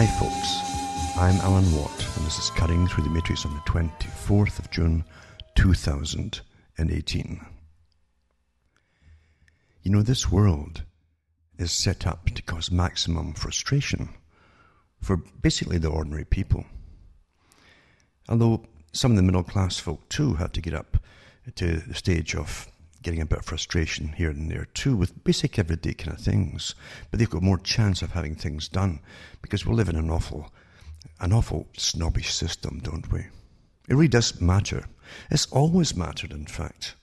[0.00, 0.62] Hi, folks.
[1.18, 5.04] I'm Alan Watt, and this is Cutting Through the Matrix on the 24th of June,
[5.56, 7.46] 2018.
[9.82, 10.84] You know, this world
[11.58, 14.08] is set up to cause maximum frustration
[15.02, 16.64] for basically the ordinary people.
[18.26, 18.64] Although
[18.94, 20.96] some of the middle class folk too have to get up
[21.56, 22.68] to the stage of
[23.02, 26.74] getting a bit of frustration here and there too with basic everyday kind of things.
[27.10, 29.00] But they've got more chance of having things done
[29.42, 30.52] because we live in an awful,
[31.20, 33.20] an awful snobbish system, don't we?
[33.20, 34.84] It really does matter.
[35.30, 36.94] It's always mattered, in fact,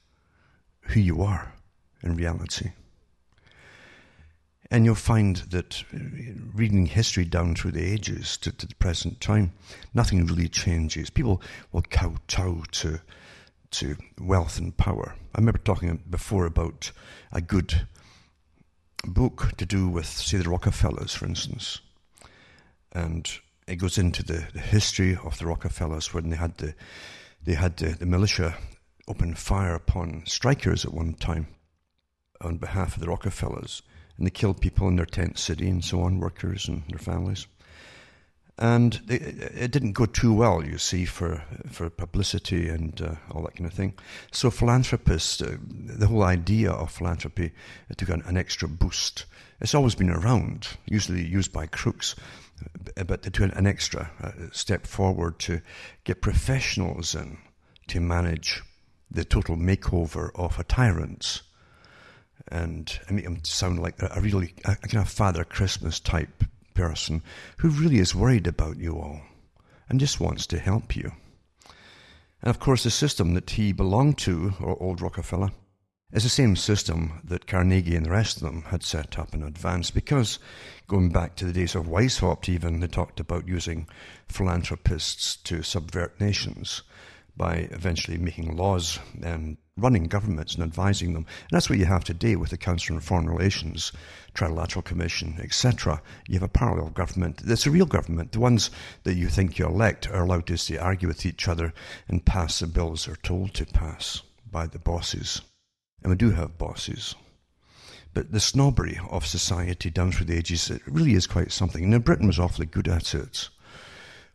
[0.82, 1.54] who you are
[2.02, 2.72] in reality.
[4.70, 5.98] And you'll find that uh,
[6.54, 9.54] reading history down through the ages to, to the present time,
[9.94, 11.10] nothing really changes.
[11.10, 13.00] People will kowtow to
[13.72, 15.16] to wealth and power.
[15.36, 16.92] I remember talking before about
[17.32, 17.88] a good
[19.06, 21.80] book to do with, say, the Rockefellers, for instance.
[22.92, 23.30] And
[23.68, 26.74] it goes into the, the history of the Rockefellers when they had the
[27.44, 28.58] they had the, the militia
[29.08, 31.48] open fire upon strikers at one time
[32.42, 33.82] on behalf of the Rockefellers,
[34.18, 37.48] and they killed people in their tent city and so on, workers and their families
[38.60, 43.56] and it didn't go too well, you see, for for publicity and uh, all that
[43.56, 43.94] kind of thing.
[44.32, 47.52] So philanthropists, uh, the whole idea of philanthropy
[47.96, 49.26] took an, an, extra boost.
[49.62, 52.16] It's always been around, usually used by crooks,
[52.96, 55.62] but they took an extra uh, step forward to
[56.04, 57.38] get professionals in
[57.88, 58.64] to manage
[59.12, 61.44] the total makeover of a tyrant.
[62.48, 66.44] And I mean, sound like a really a kind of Father Christmas type
[66.78, 67.24] person
[67.58, 69.22] who really is worried about you all
[69.90, 71.12] and just wants to help you.
[72.42, 75.50] And of course, the system that he belonged to, or old Rockefeller,
[76.12, 79.42] is the same system that Carnegie and the rest of them had set up in
[79.42, 80.40] advance because
[80.88, 83.88] going back to the days of Weishaupt even, they talked about using
[84.28, 86.84] philanthropists to subvert nations
[87.36, 91.26] by eventually making laws and running governments and advising them.
[91.26, 93.92] And that's what you have today with the Council on Foreign Relations,
[94.34, 96.02] Trilateral Commission, etc.
[96.28, 97.42] You have a parallel government.
[97.46, 98.32] It's a real government.
[98.32, 98.72] The ones
[99.04, 101.74] that you think you elect are allowed to say, argue with each other
[102.08, 105.42] and pass the bills they're told to pass by the bosses.
[106.02, 107.16] And we do have bosses.
[108.14, 111.84] But the snobbery of society down through the ages, it really is quite something.
[111.84, 113.50] And Britain was awfully good at it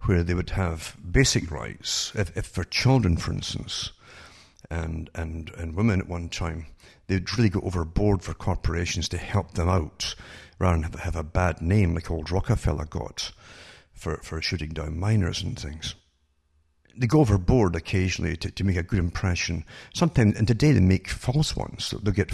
[0.03, 2.13] where they would have basic rights.
[2.15, 3.93] If, if for children, for instance,
[4.73, 6.67] and, and, and women at one time,
[7.07, 10.15] they'd really go overboard for corporations to help them out
[10.59, 13.33] rather than have, have a bad name like old Rockefeller got
[13.93, 15.95] for, for shooting down miners and things
[16.97, 19.65] they go overboard occasionally to, to make a good impression.
[19.95, 21.95] Sometimes, and today they make false ones.
[22.03, 22.33] They'll get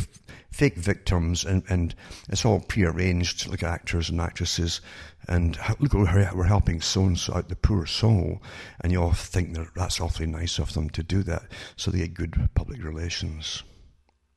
[0.50, 1.94] fake victims, and, and
[2.28, 4.80] it's all prearranged, like actors and actresses.
[5.28, 8.42] And look, we're helping so and so out, the poor soul.
[8.80, 11.42] And you all think that that's awfully nice of them to do that.
[11.76, 13.62] So they get good public relations.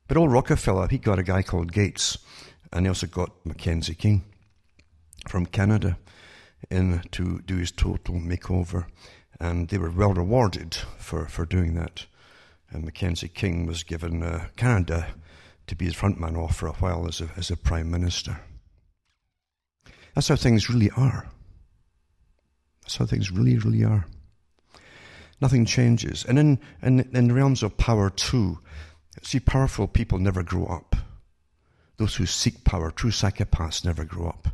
[0.08, 2.18] But old Rockefeller, he got a guy called Gates,
[2.74, 4.24] and he also got Mackenzie King
[5.28, 5.98] from Canada
[6.70, 8.86] in to do his total makeover
[9.42, 12.06] and they were well rewarded for, for doing that.
[12.70, 15.08] And Mackenzie King was given uh, Canada
[15.68, 18.42] to be the front man off for a while as a, as a prime minister.
[20.14, 21.28] That's how things really are.
[22.82, 24.06] That's how things really, really are.
[25.40, 26.26] Nothing changes.
[26.26, 28.60] And in, in, in realms of power, too,
[29.24, 30.96] see, powerful people never grow up.
[31.98, 34.50] Those who seek power, true psychopaths, never grow up.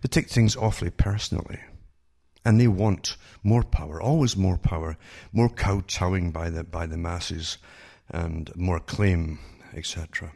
[0.00, 1.60] They take things awfully personally.
[2.44, 4.96] And they want more power, always more power,
[5.32, 7.58] more kowtowing by the, by the masses,
[8.08, 9.38] and more claim,
[9.74, 10.32] etc.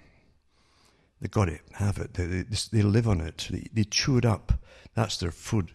[1.20, 2.14] They've got it, have it.
[2.14, 3.48] They, they, they live on it.
[3.50, 4.52] They, they chew it up.
[4.94, 5.72] That's their food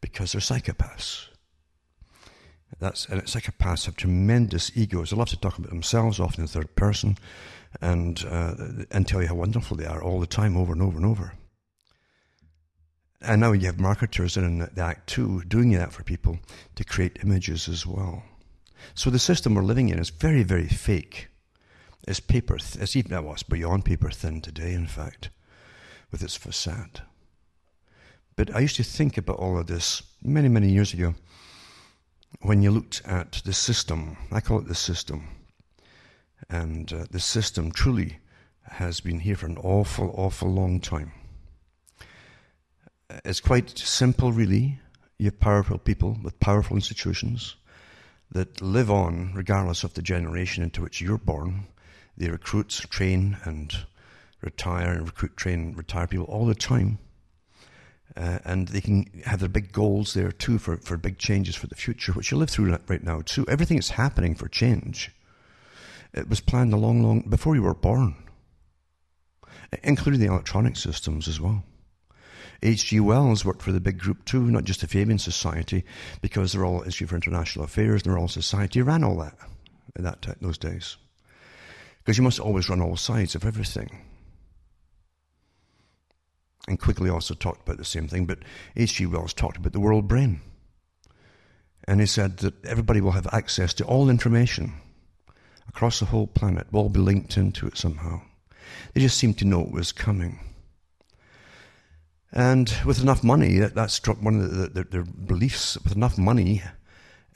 [0.00, 1.28] because they're psychopaths.
[2.80, 5.10] That's, and psychopaths have tremendous egos.
[5.10, 7.16] They love to talk about themselves, often in third person,
[7.80, 8.54] and, uh,
[8.90, 11.32] and tell you how wonderful they are all the time, over and over and over.
[13.20, 16.38] And now you have marketers in the Act too doing that for people
[16.74, 18.22] to create images as well.
[18.94, 21.28] So the system we're living in is very, very fake.
[22.06, 25.30] It's paper, it's even, well, it's beyond paper thin today, in fact,
[26.10, 27.02] with its facade.
[28.36, 31.14] But I used to think about all of this many, many years ago
[32.42, 34.16] when you looked at the system.
[34.30, 35.28] I call it the system.
[36.50, 38.18] And uh, the system truly
[38.64, 41.12] has been here for an awful, awful long time
[43.24, 44.80] it's quite simple, really.
[45.18, 47.56] You have powerful people with powerful institutions
[48.30, 51.66] that live on regardless of the generation into which you're born.
[52.16, 53.74] They recruit, train, and
[54.40, 56.98] retire, and recruit, train, retire people all the time.
[58.16, 61.66] Uh, and they can have their big goals there too for, for big changes for
[61.66, 63.44] the future, which you live through right now too.
[63.48, 65.10] Everything that's happening for change,
[66.12, 68.14] it was planned a long, long before you were born,
[69.82, 71.64] including the electronic systems as well.
[72.62, 73.00] H.G.
[73.00, 75.84] Wells worked for the big group too, not just the Fabian Society,
[76.22, 78.80] because they're all Institute for International Affairs and they're all society.
[78.80, 79.36] Ran all that
[79.96, 80.96] in that those days.
[82.04, 84.04] Because you must always run all sides of everything
[86.66, 88.38] and Quigley also talked about the same thing, but
[88.76, 89.06] H.G.
[89.06, 90.40] Wells talked about the world brain.
[91.86, 94.72] And he said that everybody will have access to all information
[95.68, 98.22] across the whole planet, will all be linked into it somehow.
[98.94, 100.40] They just seemed to know it was coming.
[102.32, 106.16] And with enough money, that, that struck one of the, the, their beliefs, with enough
[106.16, 106.62] money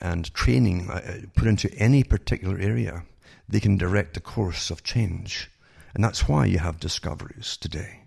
[0.01, 3.03] and training uh, uh, put into any particular area,
[3.49, 5.49] they can direct the course of change.
[5.93, 8.03] And that's why you have discoveries today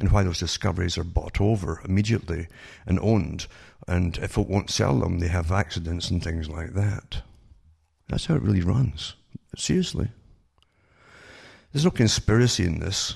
[0.00, 2.48] and why those discoveries are bought over immediately
[2.86, 3.46] and owned.
[3.86, 7.22] And if it won't sell them, they have accidents and things like that.
[8.08, 9.14] That's how it really runs.
[9.56, 10.08] Seriously.
[11.72, 13.14] There's no conspiracy in this,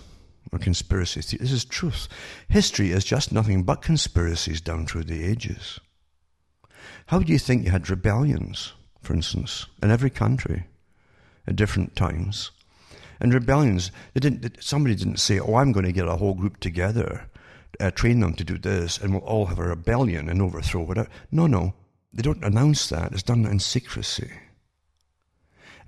[0.52, 1.40] or conspiracy theory.
[1.40, 2.06] This is truth.
[2.48, 5.80] History is just nothing but conspiracies down through the ages.
[7.06, 10.64] How do you think you had rebellions, for instance, in every country
[11.46, 12.50] at different times?
[13.20, 16.60] And rebellions, they didn't, somebody didn't say, oh, I'm going to get a whole group
[16.60, 17.26] together,
[17.80, 21.08] uh, train them to do this, and we'll all have a rebellion and overthrow whatever.
[21.30, 21.74] No, no.
[22.12, 23.12] They don't announce that.
[23.12, 24.30] It's done in secrecy.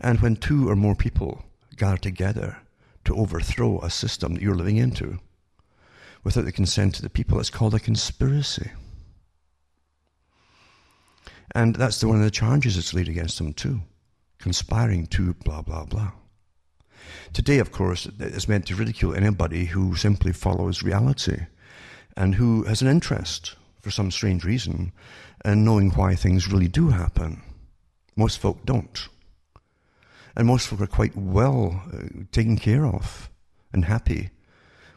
[0.00, 1.44] And when two or more people
[1.76, 2.58] gather together
[3.04, 5.18] to overthrow a system that you're living into
[6.24, 8.70] without the consent of the people, it's called a conspiracy.
[11.54, 13.80] And that's the, one of the charges that's laid against them, too.
[14.46, 16.12] Conspiring to blah, blah, blah.
[17.32, 21.46] Today, of course, is meant to ridicule anybody who simply follows reality
[22.16, 24.92] and who has an interest, for some strange reason,
[25.44, 27.42] in knowing why things really do happen.
[28.14, 29.08] Most folk don't.
[30.36, 33.28] And most folk are quite well uh, taken care of
[33.72, 34.30] and happy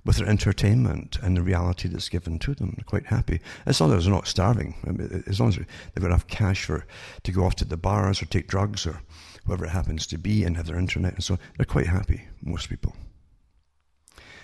[0.06, 2.74] with their entertainment and the reality that's given to them.
[2.76, 3.40] They're quite happy.
[3.66, 6.66] As long as they're not starving, I mean, as long as they've got enough cash
[6.66, 6.86] for,
[7.24, 9.02] to go off to the bars or take drugs or
[9.46, 12.24] whoever it happens to be, and have their internet and so on, they're quite happy,
[12.42, 12.96] most people.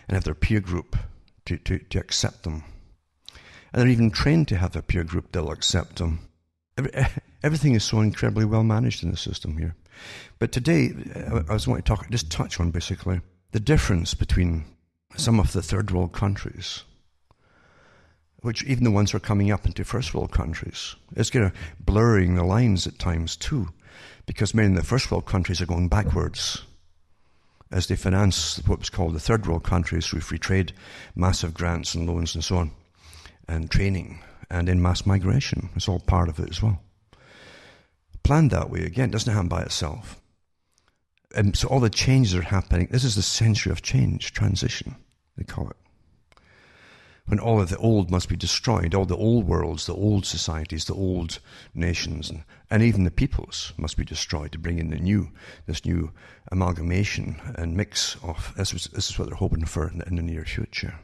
[0.08, 0.96] And have their peer group
[1.46, 2.64] to, to, to accept them.
[3.74, 6.28] And they're even trained to have a peer group that'll accept them.
[6.78, 6.92] Every,
[7.44, 9.76] everything is so incredibly well managed in the system here.
[10.40, 10.92] But today,
[11.48, 14.66] I was wanting to talk, just touch on basically the difference between
[15.18, 16.84] some of the third world countries,
[18.42, 21.54] which even the ones who are coming up into first world countries, is kind of
[21.80, 23.70] blurring the lines at times too
[24.26, 26.64] because many of the first world countries are going backwards
[27.72, 30.74] as they finance what was called the third world countries through free trade,
[31.16, 32.72] massive grants and loans and so on,
[33.48, 34.20] and training,
[34.50, 35.70] and in mass migration.
[35.76, 36.80] It's all part of it as well.
[38.24, 40.22] Planned that way, again, doesn't happen by itself.
[41.36, 42.88] And so all the changes are happening.
[42.90, 44.96] This is the century of change, transition,
[45.38, 45.78] they call it
[47.28, 50.86] when all of the old must be destroyed, all the old worlds, the old societies,
[50.86, 51.40] the old
[51.74, 55.30] nations, and, and even the peoples must be destroyed to bring in the new,
[55.66, 56.12] this new
[56.52, 60.16] amalgamation and mix of, this, was, this is what they're hoping for in the, in
[60.18, 61.00] the near future.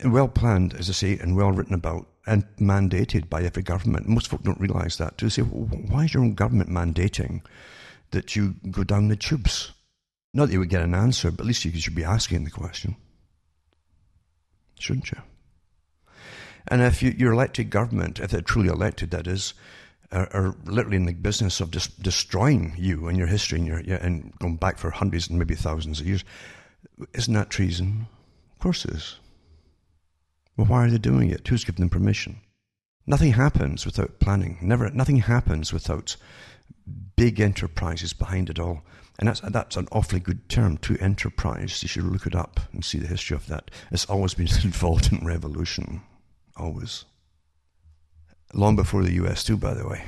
[0.00, 4.06] And well planned, as I say, and well written about, and mandated by every government.
[4.06, 5.18] Most folk don't realise that.
[5.18, 7.42] To say, well, why is your own government mandating
[8.12, 9.72] that you go down the tubes?
[10.32, 12.50] Not that you would get an answer, but at least you should be asking the
[12.50, 12.94] question
[14.82, 15.18] shouldn't you?
[16.68, 19.54] And if you, your elected government, if they're truly elected, that is,
[20.12, 24.32] are, are literally in the business of destroying you and your history and, your, and
[24.38, 26.24] going back for hundreds and maybe thousands of years,
[27.14, 28.06] isn't that treason?
[28.52, 29.16] Of course it is.
[30.56, 31.46] Well, why are they doing it?
[31.46, 32.40] Who's given them permission?
[33.06, 34.58] Nothing happens without planning.
[34.60, 36.16] Never, nothing happens without
[37.16, 38.82] big enterprises behind it all.
[39.18, 41.82] And that's, that's an awfully good term, to enterprise.
[41.82, 43.70] You should look it up and see the history of that.
[43.90, 46.02] It's always been involved in revolution.
[46.56, 47.04] Always.
[48.54, 50.02] Long before the US, too, by the way.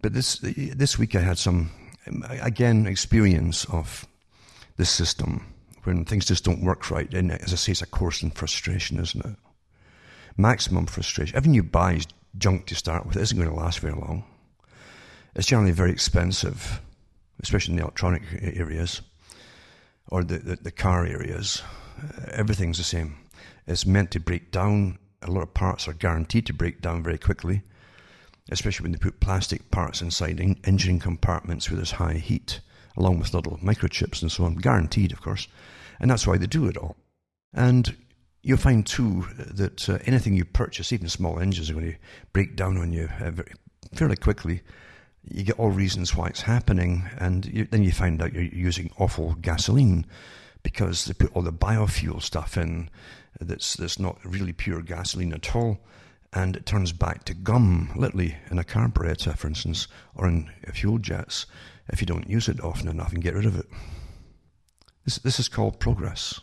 [0.00, 1.70] But this, this week I had some,
[2.40, 4.06] again, experience of
[4.76, 5.44] this system
[5.84, 7.12] when things just don't work right.
[7.12, 9.36] And as I say, it's a course in frustration, isn't it?
[10.36, 11.36] Maximum frustration.
[11.36, 12.06] Everything you buy is
[12.36, 13.16] junk to start with.
[13.16, 14.24] It isn't going to last very long.
[15.34, 16.80] It's generally very expensive,
[17.40, 19.02] especially in the electronic areas
[20.10, 21.62] or the, the, the car areas.
[22.32, 23.16] Everything's the same.
[23.66, 24.98] It's meant to break down.
[25.22, 27.62] A lot of parts are guaranteed to break down very quickly,
[28.50, 32.60] especially when they put plastic parts inside in- engine compartments where there's high heat,
[32.96, 34.54] along with little microchips and so on.
[34.56, 35.48] Guaranteed, of course.
[36.00, 36.96] And that's why they do it all.
[37.52, 37.96] And
[38.48, 41.98] you'll find too that uh, anything you purchase, even small engines, are going to
[42.32, 43.52] break down on you uh, very,
[43.92, 44.62] fairly quickly.
[45.22, 48.90] You get all reasons why it's happening, and you, then you find out you're using
[48.96, 50.06] awful gasoline
[50.62, 52.88] because they put all the biofuel stuff in
[53.38, 55.78] that's that's not really pure gasoline at all,
[56.32, 60.96] and it turns back to gum, literally in a carburetor, for instance, or in fuel
[60.96, 61.44] jets,
[61.90, 63.66] if you don't use it often enough and get rid of it.
[65.04, 66.40] This, this is called progress.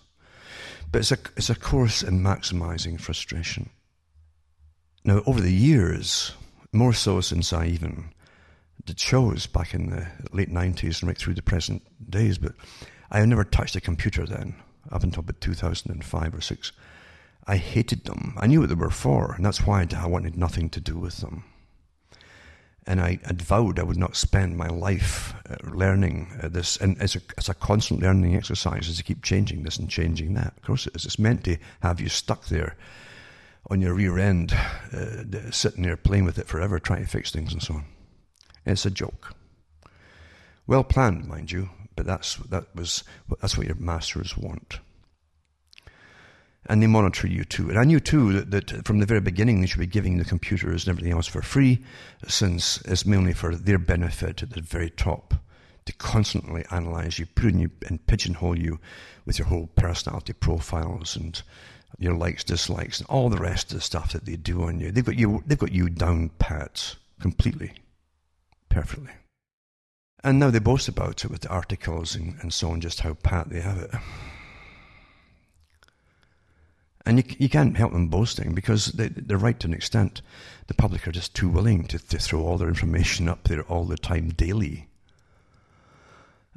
[0.95, 3.69] But it's a, it's a course in maximizing frustration.
[5.03, 6.31] Now, over the years,
[6.71, 8.13] more so since I even
[8.85, 12.53] did shows back in the late 90s and right through the present days, but
[13.11, 14.55] I had never touched a computer then,
[14.89, 16.71] up until about 2005 or 6.
[17.45, 18.33] I hated them.
[18.37, 21.17] I knew what they were for, and that's why I wanted nothing to do with
[21.17, 21.43] them.
[22.87, 27.01] And I had vowed I would not spend my life uh, learning uh, this, and
[27.01, 30.53] it's a, it's a constant learning exercise as you keep changing this and changing that.
[30.57, 31.05] Of course it is.
[31.05, 32.75] It's meant to have you stuck there
[33.71, 34.53] on your rear end,
[34.93, 37.85] uh, sitting there playing with it forever, trying to fix things and so on.
[38.65, 39.33] It's a joke.
[40.67, 43.03] Well planned, mind you, but that's, that was,
[43.41, 44.79] that's what your masters want
[46.67, 47.69] and they monitor you too.
[47.69, 50.25] And I knew too that, that, from the very beginning they should be giving the
[50.25, 51.83] computers and everything else for free,
[52.27, 55.35] since it's mainly for their benefit at the very top
[55.85, 58.79] to constantly analyze you, put in you and pigeonhole you
[59.25, 61.43] with your whole personality profiles and
[61.99, 64.91] your likes, dislikes, and all the rest of the stuff that they do on you.
[64.91, 67.73] They've got you, they've got you down pat completely,
[68.69, 69.11] perfectly.
[70.23, 73.13] And now they boast about it with the articles and, and so on, just how
[73.13, 73.91] pat they have it.
[77.05, 80.21] And you, you can't help them boasting because they, they're right to an extent.
[80.67, 83.85] The public are just too willing to, to throw all their information up there all
[83.85, 84.87] the time, daily.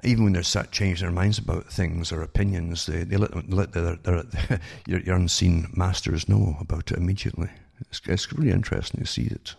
[0.05, 3.73] Even when they're start changing their minds about things or opinions, they, they let, let
[3.73, 7.51] their, their, their, your, your unseen masters know about it immediately.
[7.81, 9.55] It's, it's really interesting to see it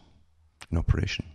[0.71, 1.25] in operation.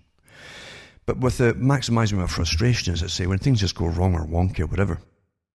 [1.06, 4.26] But with the maximizing of frustration, as I say, when things just go wrong or
[4.26, 5.00] wonky or whatever,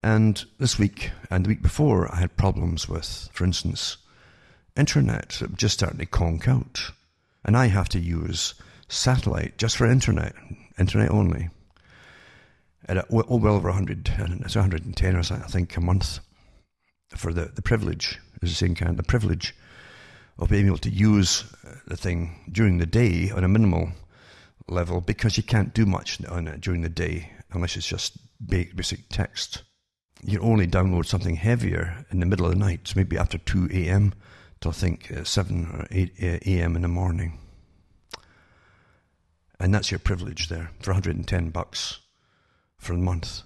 [0.01, 3.97] and this week and the week before, I had problems with, for instance,
[4.77, 6.91] internet just starting to conk out.
[7.43, 8.53] And I have to use
[8.87, 10.33] satellite just for internet,
[10.77, 11.49] internet only.
[12.87, 14.09] At well over 100,
[14.45, 16.19] it's 110 or something, I think, a month
[17.15, 19.53] for the, the privilege, you say in Canada, the privilege
[20.37, 23.89] of being able to use uh, the thing during the day on a minimal
[24.69, 29.09] level because you can't do much on it during the day unless it's just basic
[29.09, 29.63] text
[30.23, 33.69] you only download something heavier in the middle of the night, so maybe after 2
[33.71, 34.13] a.m.
[34.59, 36.13] till I think uh, 7 or 8
[36.45, 36.75] a.m.
[36.75, 37.39] in the morning.
[39.59, 41.99] And that's your privilege there for 110 bucks
[42.77, 43.41] for a month.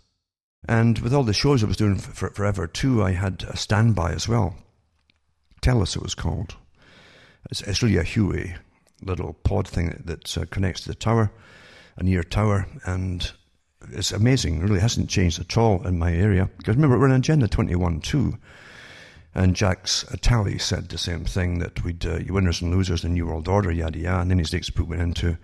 [0.68, 4.13] And with all the shows I was doing for, forever too, I had a standby
[4.13, 4.56] as well.
[5.62, 6.56] Telus it was called.
[7.50, 8.56] It's, it's really a Huey
[9.01, 11.32] little pod thing that, that uh, connects to the tower,
[11.98, 13.34] a near tower, and
[13.92, 14.58] it's amazing.
[14.58, 16.50] It really hasn't changed at all in my area.
[16.58, 18.38] Because remember, we're on Agenda 21 too.
[19.36, 23.13] And Jacques Attali said the same thing that we'd uh, winners and losers in the
[23.16, 24.22] New World Order, yada yada.
[24.22, 25.38] And then his next book went into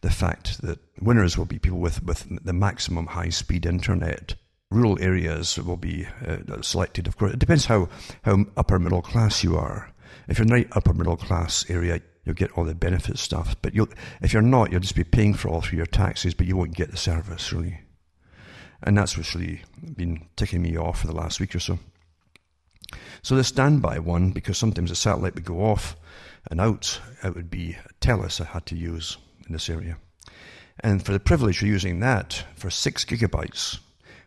[0.00, 4.34] the fact that winners will be people with, with the maximum high speed internet.
[4.72, 7.32] Rural areas will be uh, selected, of course.
[7.32, 7.88] It depends how,
[8.22, 9.92] how upper middle class you are.
[10.26, 13.54] If you're in the upper middle class area, you'll get all the benefit stuff.
[13.62, 13.74] But
[14.20, 16.74] if you're not, you'll just be paying for all through your taxes, but you won't
[16.74, 17.78] get the service, really.
[18.82, 19.62] And that's what's really
[19.96, 21.78] been ticking me off for the last week or so.
[23.22, 25.96] So the standby one, because sometimes the satellite would go off
[26.50, 29.16] and out, it would be Telus I had to use
[29.46, 29.96] in this area.
[30.80, 33.78] And for the privilege of using that for six gigabytes,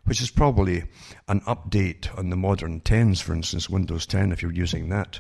[0.06, 0.84] which is probably
[1.27, 5.20] an update on the modern 10s, for instance, Windows 10, if you're using that.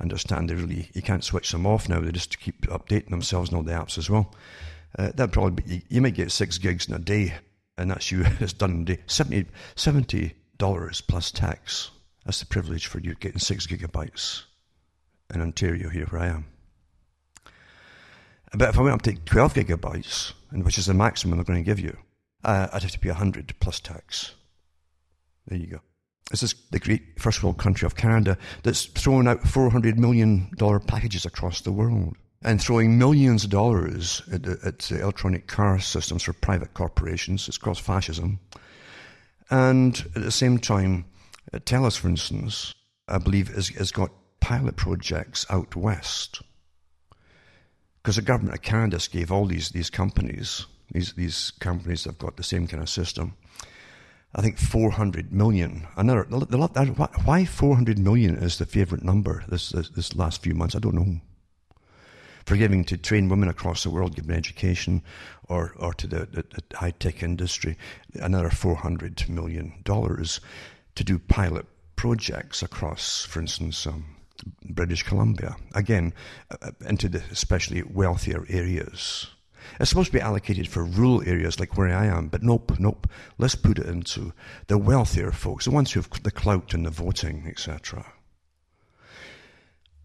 [0.00, 3.56] Understand they really, you can't switch them off now, they just keep updating themselves and
[3.56, 4.34] all the apps as well.
[4.98, 7.34] Uh, that probably be, you, you might get six gigs in a day
[7.76, 8.24] and that's you.
[8.40, 11.90] It's a 70, 70 dollars plus tax.
[12.24, 14.44] That's the privilege for you getting six gigabytes
[15.32, 16.46] in Ontario here where I am.
[18.56, 21.64] But if I went up to 12 gigabytes, which is the maximum they're going to
[21.64, 21.96] give you,
[22.44, 24.34] uh, I'd have to pay 100 plus tax.
[25.48, 25.80] There you go.
[26.30, 30.50] This is the great first world country of Canada that's throwing out $400 million
[30.86, 36.34] packages across the world and throwing millions of dollars at, at electronic car systems for
[36.34, 37.48] private corporations.
[37.48, 38.38] It's called fascism.
[39.50, 41.06] And at the same time,
[41.52, 42.74] uh, TELUS, for instance,
[43.08, 44.10] I believe, has, has got
[44.40, 46.42] pilot projects out west.
[48.02, 52.18] Because the government of Canada gave all these, these companies, these, these companies that have
[52.18, 53.34] got the same kind of system,
[54.34, 55.86] I think 400 million.
[55.96, 60.74] Another, why 400 million is the favourite number this, this, this last few months?
[60.74, 61.20] I don't know.
[62.44, 65.02] For giving to train women across the world, giving education,
[65.48, 67.76] or or to the, the, the high tech industry,
[68.14, 70.40] another 400 million dollars
[70.94, 74.04] to do pilot projects across, for instance, um,
[74.62, 75.56] British Columbia.
[75.74, 76.12] Again,
[76.50, 79.28] uh, uh into the especially wealthier areas
[79.80, 83.08] it's supposed to be allocated for rural areas like where I am, but nope, nope.
[83.38, 84.32] Let's put it into
[84.66, 88.04] the wealthier folks, the ones who have the clout and the voting, etc.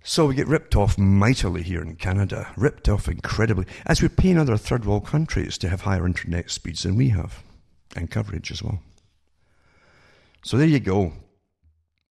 [0.10, 4.40] So we get ripped off mightily here in Canada, ripped off incredibly, as we're paying
[4.40, 7.44] other third world countries to have higher internet speeds than we have,
[7.96, 8.82] and coverage as well.
[10.44, 11.14] So there you go.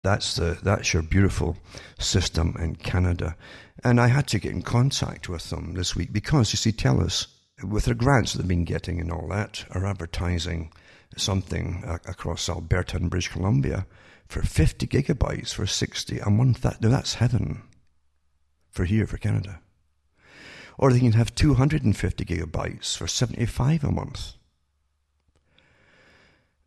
[0.04, 1.58] That's the that's your beautiful
[1.98, 3.36] system in Canada.
[3.84, 7.26] And I had to get in contact with them this week because, you see, TELUS,
[7.64, 10.72] with their grants they've been getting and all that, are advertising
[11.18, 13.88] something across Alberta and British Columbia
[14.28, 16.62] for 50 gigabytes for 60 a month.
[16.62, 17.64] That, now that's heaven
[18.70, 19.60] for here, for Canada.
[20.78, 24.34] Or they can have 250 gigabytes for 75 a month.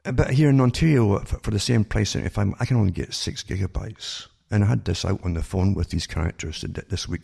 [0.04, 3.14] But here in Ontario, uh, for the same price, if I'm, I can only get
[3.14, 4.26] 6 gigabytes.
[4.50, 7.22] And I had this out on the phone with these characters this week.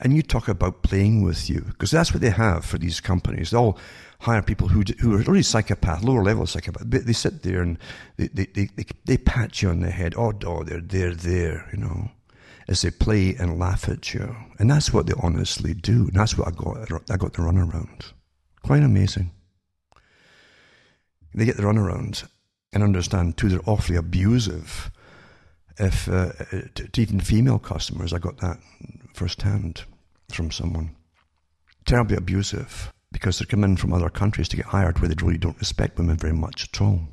[0.00, 3.50] And you talk about playing with you, because that's what they have for these companies.
[3.50, 3.78] They all
[4.20, 6.88] hire people who who are really psychopath, lower level psychopath.
[6.88, 7.78] But they sit there and
[8.16, 10.14] they, they, they, they, they pat you on the head.
[10.16, 12.10] Oh, oh, they're, they're there, you know,
[12.68, 14.36] as they play and laugh at you.
[14.58, 16.08] And that's what they honestly do.
[16.08, 18.12] And that's what I got, I got the runaround.
[18.62, 19.32] Quite amazing.
[21.34, 22.28] They get the runaround
[22.72, 24.90] and understand, too, they're awfully abusive
[25.78, 26.32] if uh,
[26.74, 28.12] to, even female customers.
[28.12, 28.58] I got that
[29.14, 29.84] firsthand
[30.32, 30.94] from someone.
[31.86, 35.58] Terribly abusive because they're coming from other countries to get hired where they really don't
[35.58, 37.08] respect women very much at all.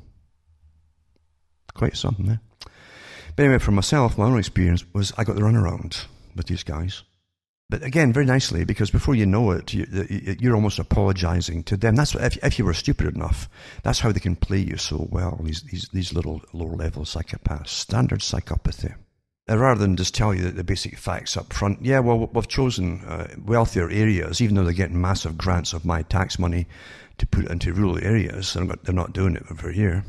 [1.74, 2.36] Quite something, eh?
[3.38, 7.04] But anyway, for myself, my own experience was I got the runaround with these guys.
[7.70, 11.94] But again, very nicely, because before you know it, you, are almost apologizing to them.
[11.94, 13.48] That's what, if, if you were stupid enough,
[13.84, 15.38] that's how they can play you so well.
[15.40, 18.96] These these these little lower level psychopaths, standard psychopathy.
[19.48, 23.04] Uh, rather than just tell you the, basic facts up front, yeah, well, we've chosen
[23.04, 26.66] uh, wealthier areas, even though they're getting massive grants of my tax money
[27.18, 28.54] to put into rural areas.
[28.54, 30.04] They're not, they're not doing it over here,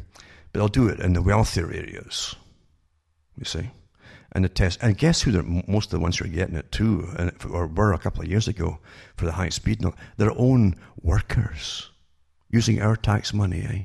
[0.51, 2.35] but they'll do it in the wealthier areas.
[3.39, 3.71] You see
[4.31, 4.79] and the test.
[4.81, 5.63] And guess who?
[5.67, 7.07] Most of the ones who are getting it too,
[7.49, 8.79] or were a couple of years ago
[9.15, 9.83] for the high speed.
[10.17, 11.89] Their own workers
[12.49, 13.61] using our tax money.
[13.61, 13.83] Eh?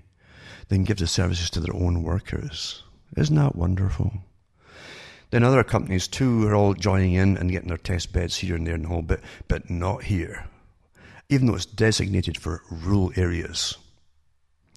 [0.69, 2.83] They can give the services to their own workers.
[3.17, 4.13] Isn't that wonderful?
[5.31, 8.67] Then other companies too are all joining in and getting their test beds here and
[8.67, 10.47] there and all, but but not here,
[11.29, 13.77] even though it's designated for rural areas.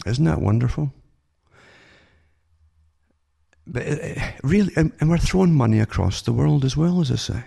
[0.06, 0.94] Isn't that wonderful?
[3.70, 7.44] But uh, really, and we're throwing money across the world as well, as I say.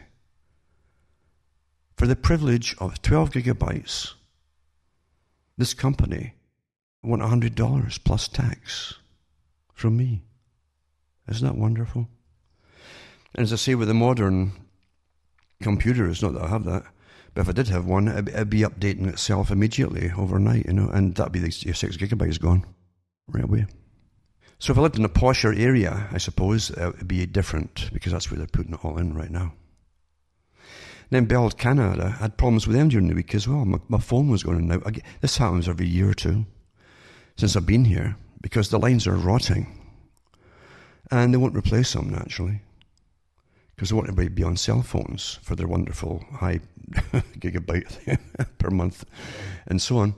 [1.96, 4.12] For the privilege of 12 gigabytes,
[5.56, 6.35] this company
[7.02, 8.94] want $100 plus tax
[9.72, 10.22] from me.
[11.28, 12.09] Isn't that wonderful?
[13.35, 14.52] And as I say, with the modern
[15.62, 16.85] computer, it's not that I have that,
[17.33, 20.90] but if I did have one, it'd, it'd be updating itself immediately overnight, you know,
[20.90, 22.66] and that'd be the six gigabytes gone
[23.28, 23.66] right away.
[24.61, 27.88] So if I lived in a posher area, I suppose uh, it would be different
[27.94, 29.55] because that's where they're putting it all in right now.
[31.09, 33.64] Then Bell Canada had problems with them during the week as well.
[33.64, 34.99] My, my phone was going out.
[35.23, 36.44] This happens every year or two
[37.38, 39.66] since I've been here because the lines are rotting.
[41.11, 42.61] And they won't replace them naturally
[43.75, 46.61] because they want everybody to be on cell phones for their wonderful high
[47.40, 48.18] gigabyte
[48.59, 49.07] per month
[49.66, 50.14] and so on.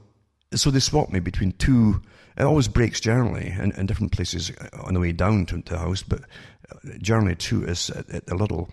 [0.53, 2.03] So they swapped me between two
[2.37, 5.79] it always breaks generally in, in different places uh, on the way down to the
[5.79, 6.21] house, but
[6.71, 8.68] uh, generally too is at, at the little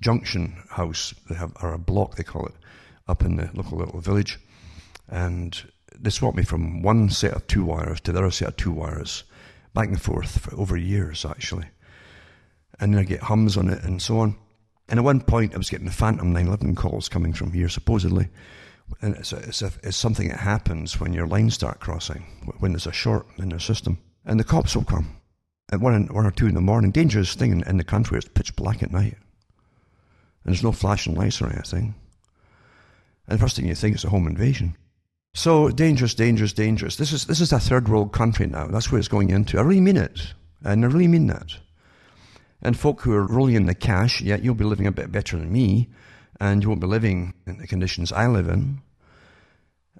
[0.00, 2.54] junction house they have, or a block they call it,
[3.08, 4.38] up in the local little village.
[5.08, 5.60] And
[5.98, 8.72] they swapped me from one set of two wires to the other set of two
[8.72, 9.24] wires,
[9.74, 11.66] back and forth for over years actually.
[12.80, 14.36] And then I get hums on it and so on.
[14.88, 18.28] And at one point I was getting the phantom 911 calls coming from here supposedly
[19.00, 22.24] and it's, a, it's, a, it's something that happens when your lines start crossing,
[22.58, 23.98] when there's a short in the system.
[24.24, 25.16] And the cops will come
[25.72, 26.90] at one, one or two in the morning.
[26.90, 29.16] Dangerous thing in, in the country, it's pitch black at night.
[30.44, 31.94] And there's no flashing lights or anything.
[33.26, 34.76] And the first thing you think is a home invasion.
[35.34, 36.96] So dangerous, dangerous, dangerous.
[36.96, 38.66] This is, this is a third world country now.
[38.66, 39.58] That's where it's going into.
[39.58, 40.34] I really mean it.
[40.62, 41.56] And I really mean that.
[42.60, 45.38] And folk who are rolling in the cash, yet you'll be living a bit better
[45.38, 45.88] than me
[46.42, 48.80] and you won't be living in the conditions I live in.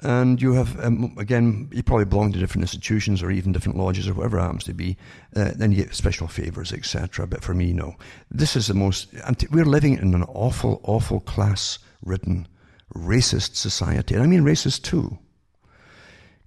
[0.01, 4.09] And you have, um, again, you probably belong to different institutions or even different lodges
[4.09, 4.97] or whatever it happens to be.
[5.37, 7.29] Uh, then you get special favors, etc.
[7.29, 7.95] But for me, no.
[8.29, 9.15] This is the most,
[9.53, 12.49] we're living in an awful, awful class ridden,
[12.93, 14.17] racist society.
[14.17, 15.19] And I mean racist too.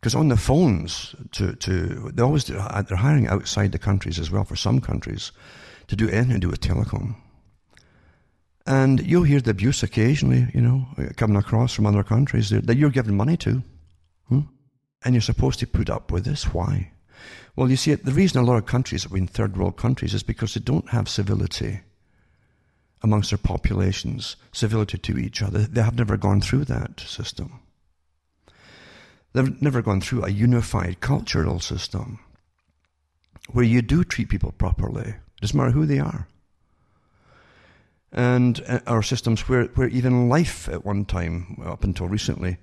[0.02, 4.20] Because on the phones, to, to, they always, do, uh, they're hiring outside the countries
[4.20, 5.32] as well for some countries
[5.88, 7.16] to do anything to do with telecom.
[8.66, 12.90] And you'll hear the abuse occasionally, you know, coming across from other countries that you're
[12.90, 13.62] giving money to.
[14.28, 14.42] Hmm?
[15.04, 16.52] And you're supposed to put up with this.
[16.52, 16.92] Why?
[17.56, 20.24] Well, you see, the reason a lot of countries have been third world countries is
[20.24, 21.82] because they don't have civility
[23.04, 25.60] amongst their populations, civility to each other.
[25.60, 27.60] They have never gone through that system.
[29.34, 32.20] They've never gone through a unified cultural system
[33.52, 35.16] where you do treat people properly.
[35.40, 36.28] Doesn't matter who they are
[38.16, 42.58] and uh, our systems where, where even life at one time, up until recently,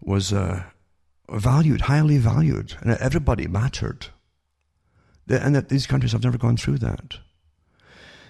[0.00, 0.62] was uh,
[1.30, 4.08] valued, highly valued, and everybody mattered.
[5.26, 7.16] And that these countries have never gone through that.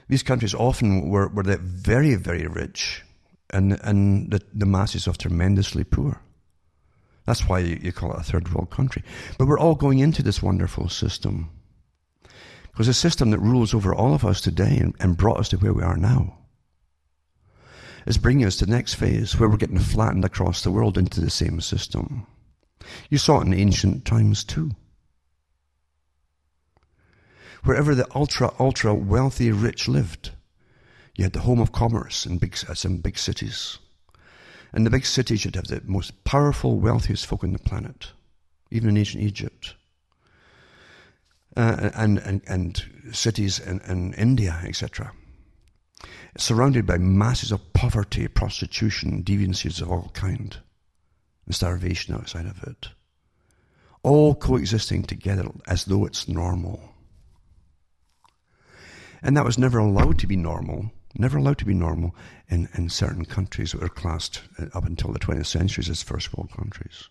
[0.08, 3.02] These countries often were, were very, very rich,
[3.50, 6.20] and, and the, the masses are tremendously poor.
[7.26, 9.02] That's why you call it a third world country.
[9.38, 11.50] But we're all going into this wonderful system.
[12.70, 15.56] Because a system that rules over all of us today and, and brought us to
[15.56, 16.39] where we are now
[18.06, 21.20] is bringing us to the next phase where we're getting flattened across the world into
[21.20, 22.26] the same system.
[23.08, 24.70] You saw it in ancient times too.
[27.62, 30.30] Wherever the ultra, ultra wealthy rich lived,
[31.14, 33.78] you had the home of commerce in big, uh, some big cities.
[34.72, 38.12] And the big cities you'd have the most powerful, wealthiest folk on the planet,
[38.70, 39.74] even in ancient Egypt.
[41.56, 45.12] Uh, and, and, and cities in, in India, etc
[46.38, 50.58] surrounded by masses of poverty, prostitution, deviancies of all kind,
[51.46, 52.88] and starvation outside of it,
[54.02, 56.94] all coexisting together as though it's normal.
[59.22, 62.14] And that was never allowed to be normal, never allowed to be normal
[62.48, 66.36] in, in certain countries that were classed uh, up until the 20th century as first
[66.36, 67.08] world countries.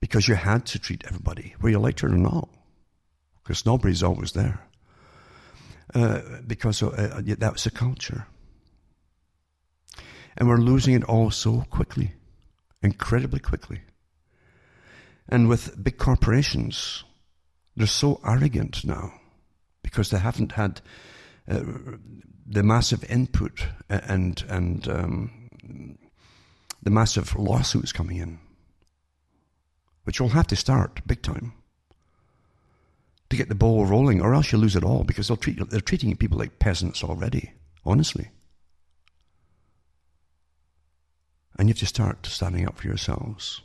[0.00, 2.48] Because you had to treat everybody, whether you liked it or not,
[3.42, 4.66] because nobody's always there.
[5.94, 8.26] Uh, because uh, that was the culture.
[10.36, 12.12] And we're losing it all so quickly,
[12.82, 13.82] incredibly quickly.
[15.28, 17.04] And with big corporations,
[17.76, 19.12] they're so arrogant now
[19.82, 20.80] because they haven't had
[21.48, 21.62] uh,
[22.44, 25.48] the massive input and and um,
[26.82, 28.40] the massive lawsuits coming in,
[30.02, 31.52] which will have to start big time
[33.30, 35.80] to get the ball rolling, or else you lose it all because they'll treat, they're
[35.80, 37.52] treating people like peasants already,
[37.84, 38.30] honestly.
[41.58, 43.62] And you have to start standing up for yourselves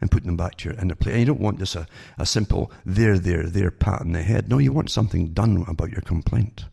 [0.00, 1.12] and putting them back to your inner place.
[1.12, 1.86] And you don't want just a,
[2.18, 4.48] a simple there, there, there pat on the head.
[4.48, 6.64] No, you want something done about your complaint.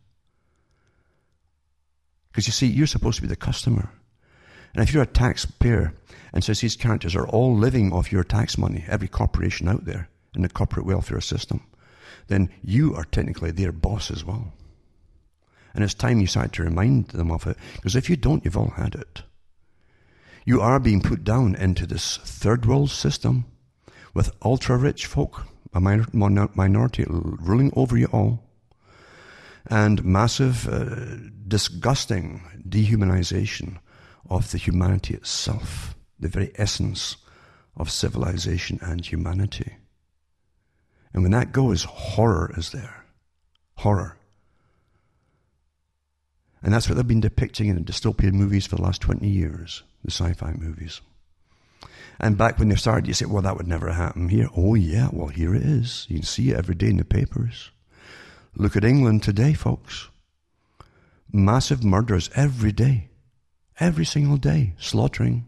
[2.32, 3.90] Because you see, you're supposed to be the customer.
[4.74, 5.94] And if you're a taxpayer,
[6.34, 10.10] and says these characters are all living off your tax money, every corporation out there,
[10.38, 11.66] in the corporate welfare system,
[12.28, 14.54] then you are technically their boss as well.
[15.74, 18.58] And it's time you start to remind them of it, because if you don't, you've
[18.58, 19.24] all had it.
[20.46, 23.46] You are being put down into this third world system
[24.14, 28.44] with ultra rich folk, a minor, minority ruling over you all,
[29.66, 33.80] and massive, uh, disgusting dehumanization
[34.30, 37.18] of the humanity itself, the very essence
[37.76, 39.76] of civilization and humanity.
[41.18, 43.04] And when that goes, horror is there.
[43.78, 44.20] Horror.
[46.62, 49.82] And that's what they've been depicting in the dystopian movies for the last 20 years,
[50.06, 51.02] the sci fi movies.
[52.20, 54.48] And back when they started, you say, well, that would never happen here.
[54.56, 56.06] Oh, yeah, well, here it is.
[56.08, 57.72] You can see it every day in the papers.
[58.56, 60.10] Look at England today, folks.
[61.34, 63.10] Massive murders every day.
[63.80, 64.76] Every single day.
[64.78, 65.48] Slaughtering.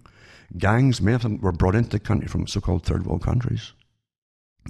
[0.57, 3.73] Gangs, many of them were brought into the country from so called third world countries.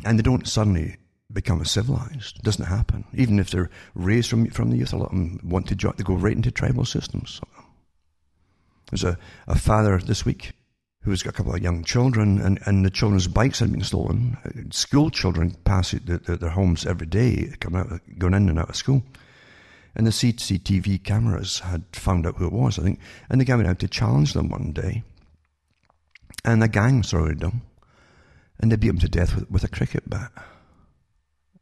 [0.06, 0.98] And they don't suddenly
[1.32, 2.38] become civilized.
[2.38, 3.06] It doesn't happen.
[3.14, 5.94] Even if they're raised from, from the youth, a lot of them want to join,
[5.98, 7.40] they go right into tribal systems.
[8.90, 10.54] There's a, a father this week
[11.04, 14.38] who's got a couple of young children, and, and the children's bikes had been stolen.
[14.72, 18.70] School children pass it, their, their homes every day, coming out, going in and out
[18.70, 19.04] of school.
[19.96, 23.66] And the CCTV cameras had found out who it was, I think, and they came
[23.66, 25.04] out to challenge them one day.
[26.44, 27.62] And the gang surrounded them
[28.60, 30.32] and they beat him to death with, with a cricket bat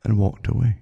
[0.03, 0.77] and walked away.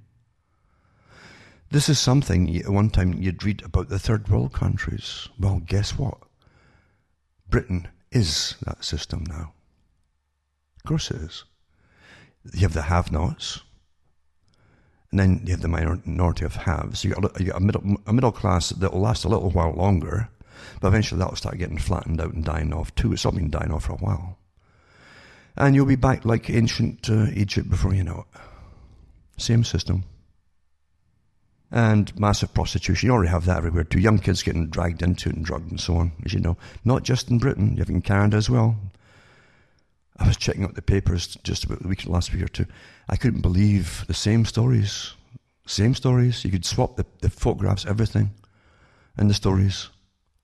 [1.72, 5.28] This is something at one time you'd read about the third world countries.
[5.40, 6.18] Well, guess what?
[7.50, 9.54] Britain is that system now.
[10.78, 11.44] Of course it is.
[12.54, 13.62] You have the have-nots,
[15.10, 17.04] and then you have the minority of haves.
[17.04, 19.74] You got, you got a, middle, a middle class that will last a little while
[19.74, 20.30] longer,
[20.80, 23.14] but eventually that'll start getting flattened out and dying off too.
[23.14, 24.38] It's all been dying off for a while.
[25.58, 28.42] And you'll be back like ancient uh, Egypt before you know it.
[29.38, 30.04] Same system.
[31.72, 33.08] And massive prostitution.
[33.08, 34.00] You already have that everywhere too.
[34.00, 36.58] Young kids getting dragged into it and drugged and so on, as you know.
[36.84, 38.78] Not just in Britain, you have in Canada as well.
[40.18, 42.66] I was checking out the papers just about the week, last week or two.
[43.10, 45.14] I couldn't believe the same stories.
[45.68, 46.46] Same stories.
[46.46, 48.32] You could swap the, the photographs, everything,
[49.18, 49.90] and the stories,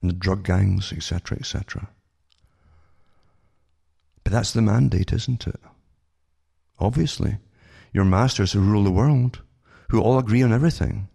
[0.02, 1.88] and the drug gangs, etc., etc.
[4.24, 5.60] But that's the mandate, isn't it?
[6.78, 7.38] Obviously.
[7.92, 9.42] Your masters who rule the world,
[9.90, 11.08] who all agree on everything.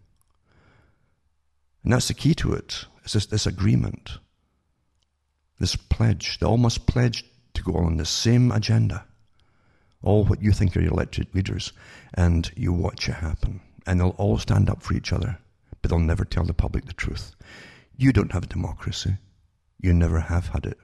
[1.83, 2.85] And that's the key to it.
[3.03, 4.17] It's this, this agreement,
[5.59, 6.37] this pledge.
[6.37, 9.05] They all must pledge to go on the same agenda.
[10.03, 11.71] All what you think are your elected leaders,
[12.13, 13.61] and you watch it happen.
[13.85, 15.39] And they'll all stand up for each other,
[15.81, 17.35] but they'll never tell the public the truth.
[17.95, 19.15] You don't have a democracy.
[19.79, 20.77] You never have had it.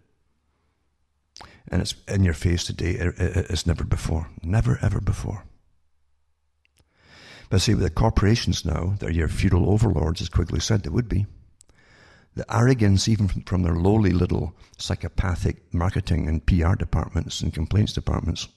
[1.73, 2.99] And it's in your face today
[3.49, 4.29] as never before.
[4.43, 5.43] Never, ever before.
[7.49, 11.09] But see, with the corporations now, they're your feudal overlords, as Quigley said they would
[11.09, 11.25] be.
[12.35, 18.49] The arrogance, even from, their lowly little psychopathic marketing and PR departments and complaints departments.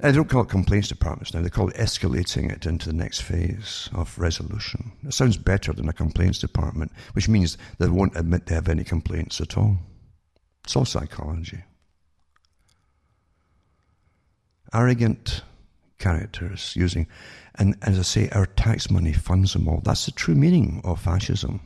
[0.00, 2.96] And they don't call it complaints departments now, they call it escalating it into the
[2.96, 4.90] next phase of resolution.
[5.04, 8.82] It sounds better than a complaints department, which means they won't admit they have any
[8.82, 9.78] complaints at all.
[10.64, 11.62] It's all psychology.
[14.76, 15.42] Arrogant
[15.98, 17.06] characters using,
[17.54, 19.80] and as I say, our tax money funds them all.
[19.82, 21.60] That's the true meaning of fascism.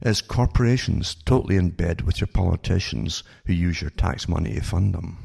[0.00, 4.94] As corporations totally in bed with your politicians who use your tax money to fund
[4.94, 5.18] them.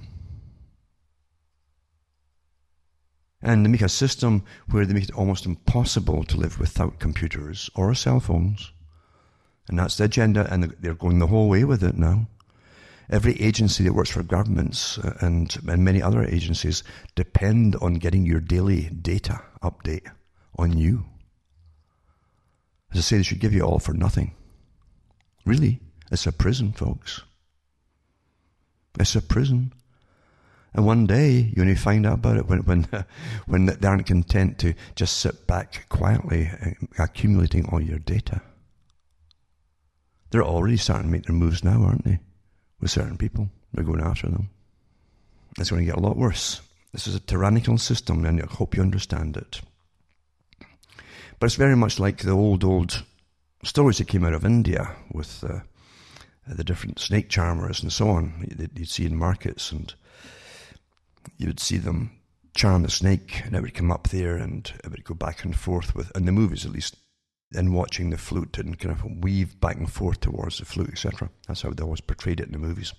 [3.41, 7.70] And they make a system where they make it almost impossible to live without computers
[7.76, 8.72] or cell phones.
[9.67, 12.28] And that's the agenda, and they're going the whole way with it now.
[13.10, 16.84] Every agency that works for governments uh, and, and many other agencies
[17.15, 20.10] depend on getting your daily data update
[20.58, 21.06] on you.
[22.91, 24.36] As I say, they should give you all for nothing.
[25.46, 25.80] Really,
[26.12, 27.22] it's a prison, folks.
[29.00, 29.74] It's a prison.
[30.74, 32.88] And one day you only find out about it when, when,
[33.46, 38.41] when they aren't content to just sit back quietly uh, accumulating all your data.
[40.30, 42.20] They're already starting to make their moves now, aren't they?
[42.80, 43.50] With certain people.
[43.74, 44.50] They're going after them.
[45.58, 46.62] It's going to get a lot worse.
[46.94, 49.62] This is a tyrannical system, and I hope you understand it.
[51.40, 53.04] But it's very much like the old, old
[53.63, 55.60] stories that came out of India with uh,
[56.48, 59.94] the different snake charmers and so on that you'd see in markets, and
[61.38, 62.12] you'd see them
[62.56, 65.56] charm the snake, and it would come up there, and it would go back and
[65.56, 66.96] forth with, in the movies at least,
[67.53, 71.29] and watching the flute and kind of weave back and forth towards the flute, etc.
[71.47, 72.93] That's how they always portrayed it in the movies.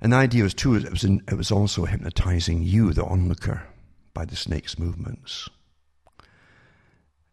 [0.00, 3.66] And the idea was too, it was, in, it was also hypnotizing you, the onlooker,
[4.14, 5.48] by the snake's movements.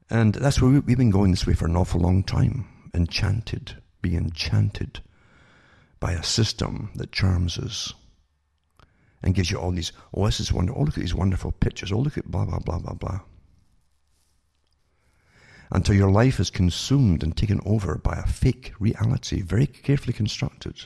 [0.10, 2.68] And that's where we, we've been going this way for an awful long time.
[2.94, 5.02] Enchanted, being enchanted
[6.00, 7.94] by a system that charms us
[9.24, 11.92] and gives you all these, oh, this is wonderful, oh, look at these wonderful pictures,
[11.92, 13.20] oh, look at blah, blah, blah, blah, blah
[15.74, 20.86] until your life is consumed and taken over by a fake reality, very carefully constructed,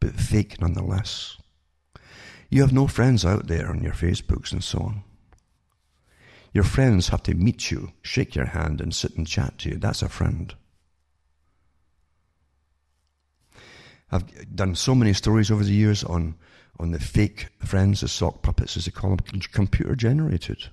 [0.00, 1.36] but fake nonetheless.
[2.50, 5.04] You have no friends out there on your Facebooks and so on.
[6.52, 9.76] Your friends have to meet you, shake your hand, and sit and chat to you.
[9.76, 10.54] That's a friend.
[14.10, 16.34] I've done so many stories over the years on,
[16.80, 20.68] on the fake friends, the sock puppets, as they call them, computer generated.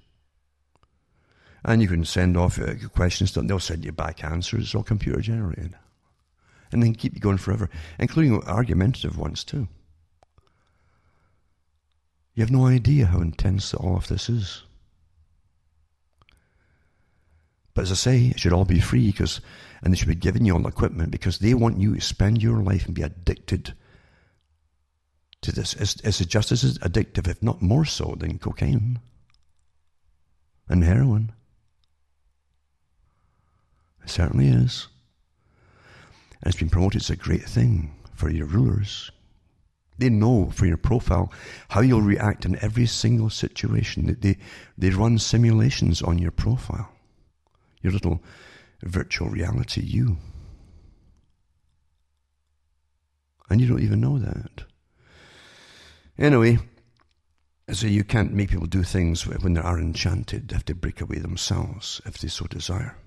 [1.65, 3.47] And you can send off uh, questions to them.
[3.47, 4.65] They'll send you back answers.
[4.65, 5.73] It's all computer generated.
[6.71, 9.67] And then keep you going forever, including argumentative ones too.
[12.35, 14.63] You have no idea how intense all of this is.
[17.73, 19.41] But as I say, it should all be free because,
[19.81, 22.43] and they should be giving you all the equipment because they want you to spend
[22.43, 23.73] your life and be addicted
[25.41, 25.73] to this.
[25.73, 28.99] It's, it's just as addictive, if not more so, than cocaine
[30.69, 31.31] and heroin.
[34.05, 34.87] It certainly is.
[36.41, 39.11] And it's been promoted as a great thing for your rulers.
[39.97, 41.33] They know for your profile
[41.69, 44.15] how you'll react in every single situation.
[44.19, 44.37] They,
[44.77, 46.91] they run simulations on your profile,
[47.81, 48.21] your little
[48.83, 50.17] virtual reality you.
[53.49, 54.65] And you don't even know that.
[56.17, 56.59] Anyway,
[57.71, 61.01] so you can't make people do things when they are enchanted They have to break
[61.01, 62.97] away themselves, if they so desire,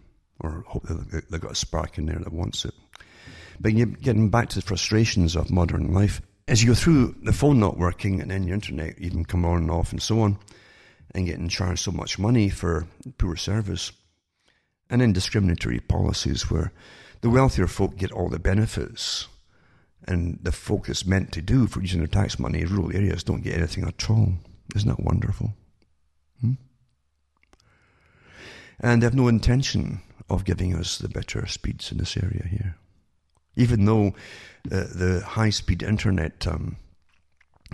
[0.41, 2.75] or hope they've got a spark in there that wants it.
[3.61, 7.59] But getting back to the frustrations of modern life, as you go through the phone
[7.59, 10.39] not working and then your internet even come on and off and so on,
[11.15, 12.87] and getting charged so much money for
[13.19, 13.93] poor service,
[14.89, 16.73] and then discriminatory policies where
[17.21, 19.27] the wealthier folk get all the benefits
[20.07, 23.25] and the folk that's meant to do for using their tax money in rural areas
[23.25, 24.35] don't get anything at all.
[24.75, 25.53] Isn't that wonderful?
[26.41, 26.53] Hmm?
[28.81, 32.77] And they have no intention of giving us the better speeds in this area here.
[33.57, 34.09] Even though
[34.71, 36.77] uh, the high speed internet um,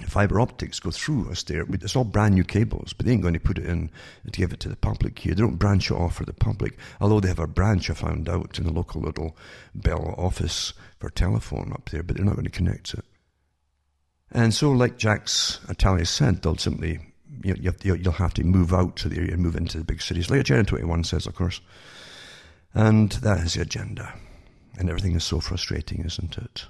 [0.02, 1.64] fiber optics go through us there.
[1.70, 3.90] It's all brand new cables, but they ain't going to put it in
[4.24, 5.34] to give it to the public here.
[5.34, 8.28] They don't branch it off for the public, although they have a branch, I found
[8.28, 9.36] out, in the local little
[9.74, 13.04] Bell office for telephone up there, but they're not going to connect it.
[14.32, 16.98] And so, like Jacques Attali said, they'll simply,
[17.44, 19.84] you know, you will have to move out to the area and move into the
[19.84, 21.60] big cities, like Agenda 21 says, of course.
[22.74, 24.14] And that is the agenda.
[24.76, 26.66] And everything is so frustrating, isn't it?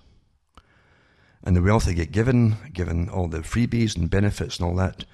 [1.44, 5.04] and the wealth they get given, given all the freebies and benefits and all that,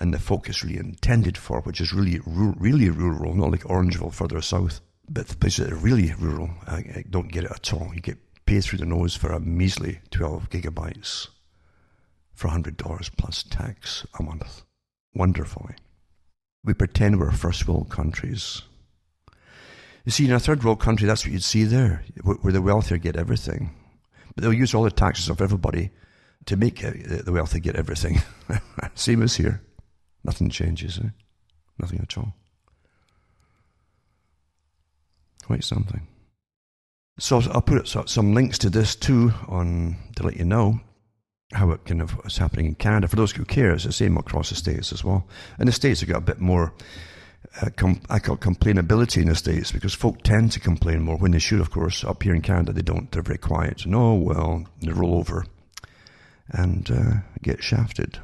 [0.00, 4.42] and the focus really intended for, which is really, really rural, not like Orangeville further
[4.42, 7.92] south, but the places that are really rural I, I don't get it at all.
[7.94, 11.28] You get paid through the nose for a measly 12 gigabytes
[12.34, 14.62] for $100 plus tax a month.
[15.14, 15.76] Wonderfully.
[16.64, 18.62] We pretend we're first world countries.
[20.06, 22.96] You see, in a third world country, that's what you'd see there, where the wealthier
[22.96, 23.74] get everything.
[24.34, 25.90] But they'll use all the taxes of everybody
[26.46, 28.22] to make the wealthy get everything.
[28.94, 29.62] Same as here.
[30.22, 31.08] Nothing changes, eh?
[31.80, 32.34] Nothing at all.
[35.44, 36.06] Quite something.
[37.18, 40.80] So I'll put some links to this too on to let you know
[41.52, 43.08] how it kind of is happening in Canada.
[43.08, 45.26] For those who care, it's the same across the states as well.
[45.58, 46.74] In the states, have got a bit more
[47.62, 51.30] uh, com- I call complainability in the States because folk tend to complain more when
[51.30, 52.04] they should, of course.
[52.04, 53.10] Up here in Canada, they don't.
[53.10, 53.86] They're very quiet.
[53.86, 55.46] No, well, they roll over
[56.48, 58.18] and uh, get shafted.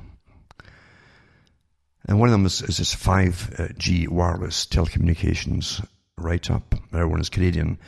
[2.06, 5.84] And one of them is, is this 5G wireless telecommunications
[6.18, 6.74] write up.
[6.92, 7.78] Everyone is Canadian.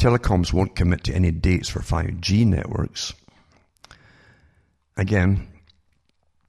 [0.00, 3.12] Telecoms won't commit to any dates for 5G networks.
[4.96, 5.46] Again,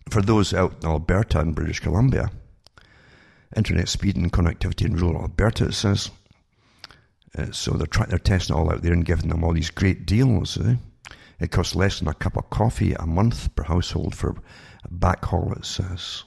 [0.09, 2.31] for those out in Alberta and British Columbia,
[3.55, 6.11] internet speed and connectivity in rural Alberta, it says.
[7.37, 10.05] Uh, so they're, try- they're testing all out there and giving them all these great
[10.05, 10.57] deals.
[10.57, 10.75] Eh?
[11.39, 14.35] It costs less than a cup of coffee a month per household for
[14.91, 16.23] backhaul, it says.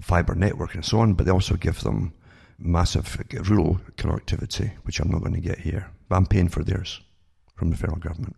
[0.00, 2.12] Fiber network and so on, but they also give them
[2.58, 5.90] massive rural connectivity, which I'm not going to get here.
[6.08, 7.00] But I'm paying for theirs
[7.54, 8.36] from the federal government.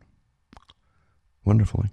[1.44, 1.90] Wonderfully.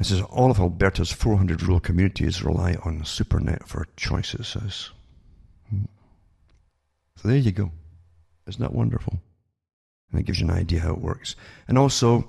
[0.00, 4.48] It says all of Alberta's 400 rural communities rely on SuperNet for choices.
[4.48, 4.90] Says.
[7.16, 7.72] So there you go.
[8.46, 9.18] Isn't that wonderful?
[10.10, 11.34] And it gives you an idea how it works.
[11.66, 12.28] And also,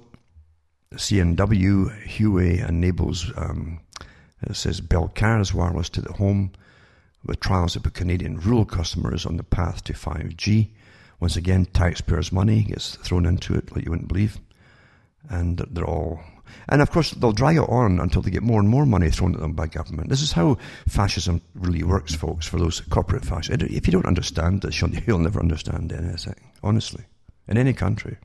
[0.96, 3.80] CNW Huawei enables, um,
[4.42, 6.52] it says Bell Cars wireless to the home
[7.24, 10.70] with trials of Canadian rural customers on the path to 5G.
[11.20, 14.40] Once again, taxpayers' money gets thrown into it like you wouldn't believe.
[15.30, 16.22] And they're all
[16.68, 19.34] and of course, they'll drag it on until they get more and more money thrown
[19.34, 20.10] at them by government.
[20.10, 20.58] This is how
[20.88, 23.64] fascism really works, folks, for those corporate fascists.
[23.64, 27.04] If you don't understand this, you'll, never understand anything, honestly.
[27.48, 28.18] In any country,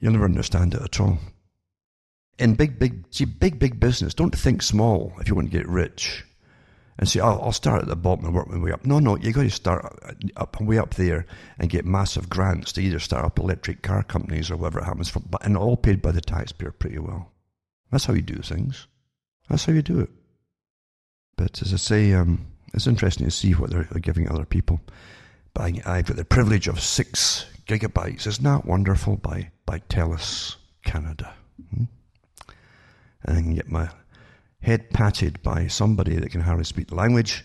[0.00, 1.18] you'll never understand it at all.
[2.38, 5.68] In big, big, see, big, big business, don't think small if you want to get
[5.68, 6.24] rich
[6.98, 8.86] and say, oh, I'll start at the bottom and work my way up.
[8.86, 9.98] No, no, you've got to start
[10.36, 11.26] up way up there
[11.58, 15.08] and get massive grants to either start up electric car companies or whatever it happens,
[15.08, 17.32] from, and all paid by the taxpayer pretty well.
[17.90, 18.86] That's how you do things.
[19.48, 20.10] That's how you do it.
[21.36, 24.80] But as I say, um, it's interesting to see what they're, giving other people.
[25.54, 28.26] But I, have got the privilege of six gigabytes.
[28.26, 29.16] Isn't that wonderful?
[29.16, 31.34] By by TELUS Canada.
[31.74, 31.84] Hmm?
[33.24, 33.88] And I can get my
[34.60, 37.44] head patted by somebody that can hardly speak the language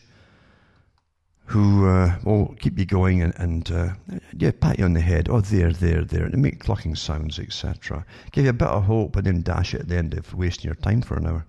[1.46, 3.90] who uh, will keep you going and, and uh,
[4.38, 5.28] yeah, pat you on the head.
[5.30, 8.06] Oh, there, there, there, and make clucking sounds, etc.
[8.32, 10.70] Give you a bit of hope, and then dash it at the end of wasting
[10.70, 11.46] your time for an hour.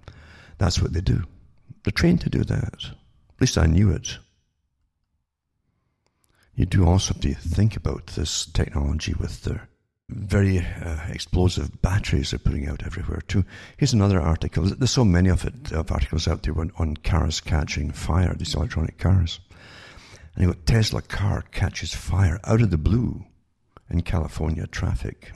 [0.59, 1.23] That's what they do.
[1.85, 2.85] They're trained to do that.
[2.85, 4.19] At least I knew it.
[6.55, 9.69] You do also have to think about this technology with their
[10.09, 13.45] very uh, explosive batteries they're putting out everywhere too.
[13.79, 14.65] Here's another article.
[14.65, 18.35] There's so many of it of articles out there on, on cars catching fire.
[18.35, 19.41] These electronic cars.
[20.37, 23.25] And a Tesla car catches fire out of the blue
[23.91, 25.33] in California traffic.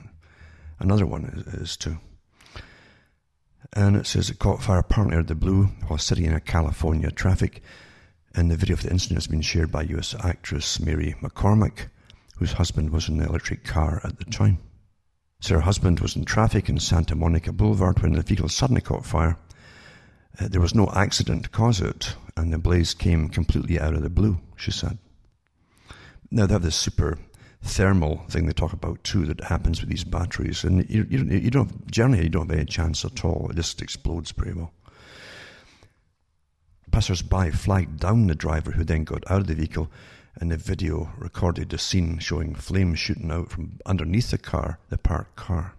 [0.79, 1.97] Another one is, is too.
[3.73, 6.39] And it says it caught fire apparently out of the blue while sitting in a
[6.39, 7.61] California traffic.
[8.33, 11.89] And the video of the incident has been shared by US actress Mary McCormack,
[12.37, 14.59] whose husband was in the electric car at the time.
[15.39, 19.05] So her husband was in traffic in Santa Monica Boulevard when the vehicle suddenly caught
[19.05, 19.37] fire.
[20.39, 24.03] Uh, there was no accident to cause it, and the blaze came completely out of
[24.03, 24.97] the blue, she said.
[26.29, 27.17] Now they have this super
[27.63, 31.49] thermal thing they talk about too that happens with these batteries, and you, you, you
[31.49, 33.47] don't generally you don't have any chance at all.
[33.49, 34.71] It just explodes pretty well.
[36.91, 39.89] Passers-by flagged down the driver, who then got out of the vehicle,
[40.35, 44.97] and the video recorded a scene showing flames shooting out from underneath the car, the
[44.97, 45.73] parked car.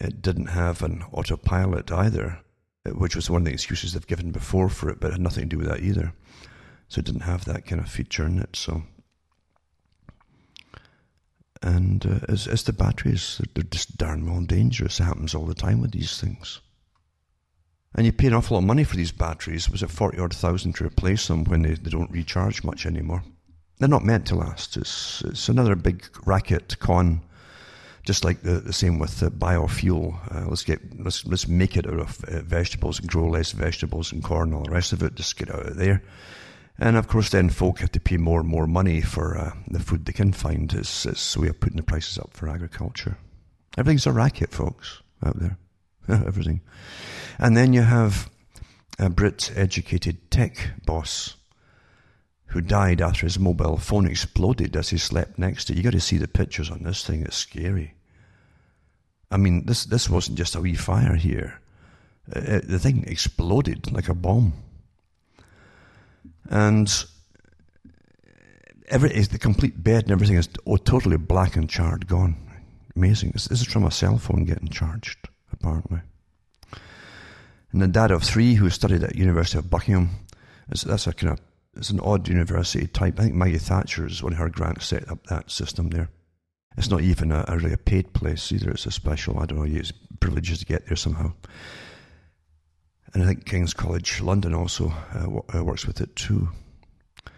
[0.00, 2.40] It didn't have an autopilot either,
[2.84, 5.44] which was one of the excuses they've given before for it, but it had nothing
[5.44, 6.12] to do with that either.
[6.88, 8.56] So it didn't have that kind of feature in it.
[8.56, 8.82] So,
[11.62, 15.00] and uh, as as the batteries, they're just darn well dangerous.
[15.00, 16.60] It happens all the time with these things.
[17.94, 19.68] And you pay an awful lot of money for these batteries.
[19.68, 23.22] Was it forty odd thousand to replace them when they, they don't recharge much anymore?
[23.78, 24.76] They're not meant to last.
[24.76, 27.22] It's it's another big racket con
[28.08, 30.16] just like the, the same with the biofuel.
[30.34, 34.12] Uh, let's get let's let's make it out of uh, vegetables and grow less vegetables
[34.12, 35.14] and corn and all the rest of it.
[35.14, 36.02] Just get out of there.
[36.78, 39.78] And of course, then folk have to pay more and more money for uh, the
[39.78, 40.72] food they can find.
[40.72, 43.18] It's, it's a way of putting the prices up for agriculture.
[43.76, 45.58] Everything's a racket, folks, out there.
[46.08, 46.62] Everything.
[47.38, 48.30] And then you have
[48.98, 51.36] a Brit educated tech boss
[52.46, 55.76] who died after his mobile phone exploded as he slept next to it.
[55.76, 57.20] You got to see the pictures on this thing.
[57.20, 57.97] It's scary.
[59.30, 61.60] I mean, this, this wasn't just a wee fire here.
[62.34, 64.52] Uh, uh the thing exploded like a bomb.
[66.50, 66.90] And
[68.88, 72.36] every, the complete bed and everything is oh, totally black and charred, gone.
[72.96, 73.30] Amazing.
[73.32, 76.00] This, this is from a cell phone getting charged, apparently.
[77.72, 80.10] And the dad of three who studied at University of Buckingham,
[80.70, 81.40] It's, that's a kind of,
[81.76, 83.20] it's an odd university type.
[83.20, 86.08] I think Maggie Thatcher is one of her grants set up that system there.
[86.76, 88.70] It's not even a, a really a paid place either.
[88.70, 89.40] It's a special.
[89.40, 89.82] I don't know.
[90.20, 91.32] Privileges to get there somehow.
[93.14, 96.50] And I think King's College London also uh, uh, works with it too.
[97.24, 97.30] It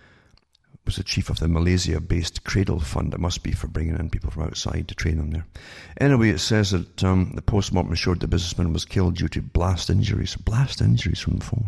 [0.85, 3.15] Was the chief of the Malaysia-based Cradle Fund.
[3.15, 5.47] It must be for bringing in people from outside to train them there.
[6.01, 9.91] Anyway, it says that um, the post-mortem showed the businessman was killed due to blast
[9.91, 10.37] injuries.
[10.37, 11.65] Blast injuries from the fall.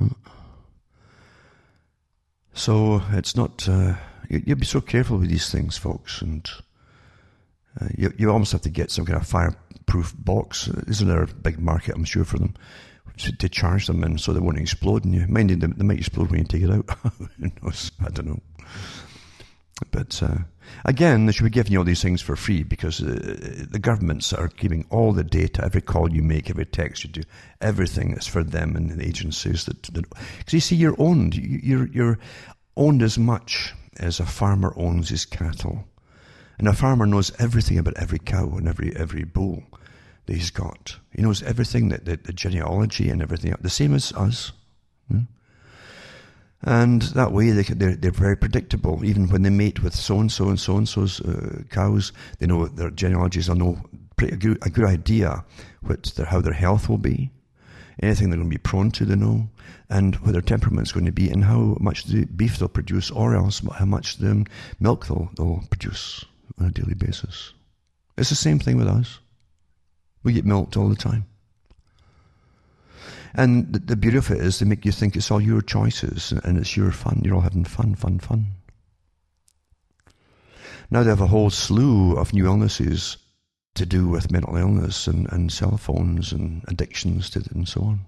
[0.00, 0.10] Right?
[2.54, 3.68] So it's not.
[3.68, 3.94] Uh,
[4.28, 6.48] you, you be so careful with these things, folks, and
[7.80, 10.68] uh, you, you almost have to get some kind of fireproof box.
[10.86, 12.54] Isn't there a big market, I'm sure, for them
[13.18, 15.26] to, to charge them in so they won't explode in you?
[15.26, 16.88] Mind you, they, they might explode when you take it out.
[17.38, 17.90] Who knows?
[18.04, 18.40] I don't know.
[19.90, 20.38] But uh,
[20.84, 24.32] again, they should be giving you all these things for free because uh, the governments
[24.32, 27.22] are keeping all the data, every call you make, every text you do,
[27.60, 29.64] everything is for them and the agencies.
[29.64, 31.34] That because you see, you're owned.
[31.34, 32.18] You're you're
[32.76, 35.84] owned as much as a farmer owns his cattle.
[36.58, 39.64] And a farmer knows everything about every cow and every, every bull
[40.26, 40.96] that he's got.
[41.10, 44.52] He knows everything, that the, the genealogy and everything, the same as us.
[45.08, 45.22] Hmm?
[46.62, 49.04] And that way they, they're, they're very predictable.
[49.04, 53.56] Even when they mate with so-and-so and so-and-so's uh, cows, they know their genealogies, they'll
[53.56, 53.82] know
[54.16, 55.44] pretty, a, good, a good idea
[55.82, 57.30] what their, how their health will be
[58.02, 59.48] anything they're going to be prone to, they know,
[59.88, 63.34] and what their temperament's going to be, and how much the beef they'll produce, or
[63.34, 64.46] else how much the
[64.80, 66.24] milk they'll, they'll produce
[66.58, 67.52] on a daily basis.
[68.16, 69.18] It's the same thing with us.
[70.22, 71.26] We get milked all the time.
[73.34, 76.32] And the, the beauty of it is they make you think it's all your choices
[76.44, 77.22] and it's your fun.
[77.24, 78.46] You're all having fun, fun, fun.
[80.90, 83.16] Now they have a whole slew of new illnesses
[83.74, 88.00] to do with mental illness and, and cell phones and addictions to and so on.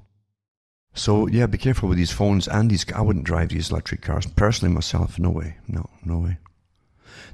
[0.95, 2.91] So yeah, be careful with these phones and these.
[2.93, 5.19] I wouldn't drive these electric cars personally myself.
[5.19, 5.57] No way.
[5.69, 6.39] No, no way.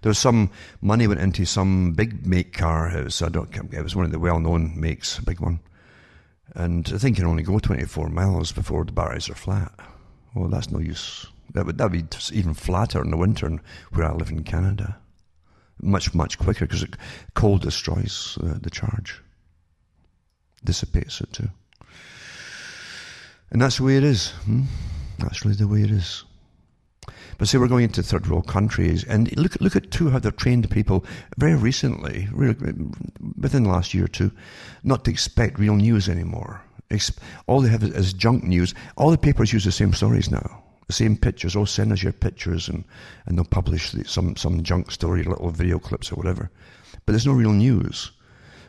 [0.00, 2.88] There was some money went into some big make car.
[2.90, 5.60] It was, I don't, it was one of the well-known makes, a big one.
[6.54, 9.72] And I think you can only go 24 miles before the batteries are flat.
[10.34, 11.26] Well, that's no use.
[11.54, 13.60] That would that be even flatter in the winter
[13.92, 14.98] where I live in Canada
[15.82, 16.86] much, much quicker because
[17.34, 19.20] cold destroys uh, the charge,
[20.64, 21.48] dissipates it too.
[23.50, 24.30] And that's the way it is.
[24.44, 24.62] Hmm?
[25.18, 26.24] That's really the way it is.
[27.36, 30.36] But say we're going into third world countries, and look, look at too how they've
[30.36, 31.04] trained people
[31.36, 32.54] very recently, really,
[33.38, 34.30] within the last year or two,
[34.84, 36.62] not to expect real news anymore.
[37.46, 38.74] All they have is junk news.
[38.96, 41.56] All the papers use the same stories now the same pictures.
[41.56, 42.84] Oh, send us your pictures, and,
[43.26, 46.50] and they'll publish some, some junk story, little video clips or whatever.
[47.04, 48.12] But there's no real news.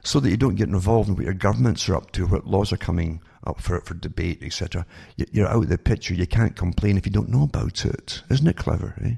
[0.03, 2.74] so that you don't get involved in what your governments are up to, what laws
[2.74, 4.86] are coming up for for debate, etc.
[5.16, 6.14] You're out of the picture.
[6.14, 8.22] You can't complain if you don't know about it.
[8.30, 8.95] Isn't it clever?
[9.03, 9.16] Eh?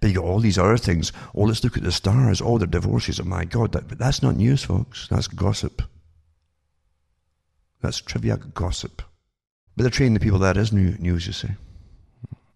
[0.00, 1.12] But you got all these other things.
[1.34, 2.40] Oh, let's look at the stars.
[2.40, 3.20] Oh, the divorces.
[3.20, 5.06] Oh my God, that, but that's not news, folks.
[5.08, 5.82] That's gossip.
[7.80, 9.02] That's trivia gossip.
[9.76, 11.50] But they're training the people that is new, news, you see.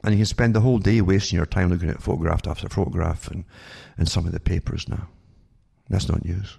[0.05, 3.29] And you can spend the whole day wasting your time looking at photograph after photograph
[3.29, 3.45] and,
[3.97, 5.09] and some of the papers now.
[5.89, 6.59] That's not news.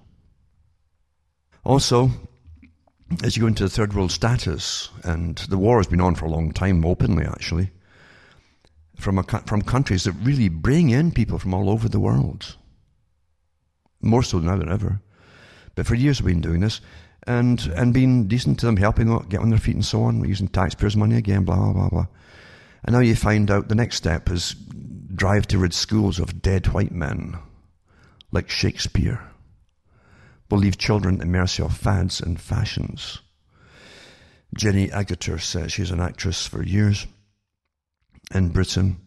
[1.63, 2.09] Also,
[3.23, 6.25] as you go into the third world status, and the war has been on for
[6.25, 7.71] a long time, openly actually,
[8.97, 12.55] from, a, from countries that really bring in people from all over the world.
[14.01, 15.01] More so now than ever.
[15.75, 16.81] But for years we've been doing this
[17.25, 20.27] and, and being decent to them, helping them get on their feet and so on,
[20.27, 22.07] using taxpayers' money again, blah, blah, blah, blah.
[22.83, 24.55] And now you find out the next step is
[25.13, 27.37] drive to rid schools of dead white men,
[28.31, 29.21] like Shakespeare.
[30.49, 33.19] We'll leave children at the mercy of fads and fashions.
[34.55, 37.05] Jenny Agutter says she's an actress for years
[38.33, 38.97] in Britain.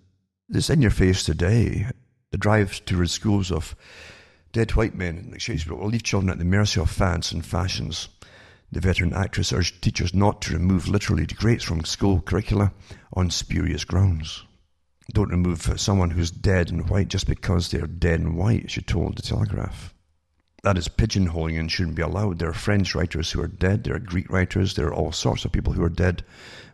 [0.50, 1.86] It's in your face today.
[2.30, 3.74] The drive to rid schools of
[4.52, 8.08] dead white men like Shakespeare will leave children at the mercy of fads and fashions.
[8.72, 12.72] The veteran actress urged teachers not to remove literary greats from school curricula
[13.12, 14.44] on spurious grounds.
[15.12, 19.16] Don't remove someone who's dead and white just because they're dead and white, she told
[19.16, 19.92] the Telegraph.
[20.62, 22.38] That is pigeonholing and shouldn't be allowed.
[22.38, 25.44] There are French writers who are dead, there are Greek writers, there are all sorts
[25.44, 26.24] of people who are dead,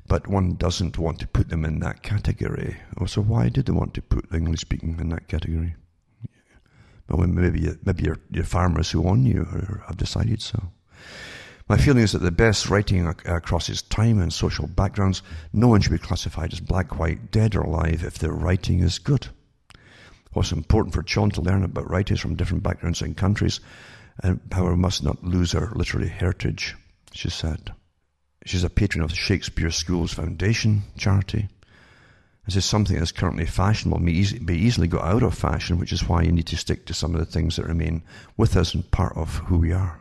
[0.07, 2.77] but one doesn't want to put them in that category.
[3.01, 5.75] Oh, so why did they want to put English speaking in that category?
[7.09, 9.45] Well, maybe maybe your, your farmers who own you
[9.89, 10.71] have decided so.
[11.69, 15.83] My feeling is that the best writing across his time and social backgrounds, no one
[15.83, 19.29] should be classified as black, white, dead, or alive if their writing is good.
[20.33, 23.61] What's important for children to learn about writers from different backgrounds and countries,
[24.23, 26.75] and however, must not lose our literary heritage,
[27.13, 27.73] she said.
[28.47, 31.49] She's a patron of the Shakespeare Schools Foundation charity.
[32.47, 36.09] This is something that's currently fashionable, may be easily go out of fashion, which is
[36.09, 38.03] why you need to stick to some of the things that remain
[38.39, 39.98] with us and part of who we are.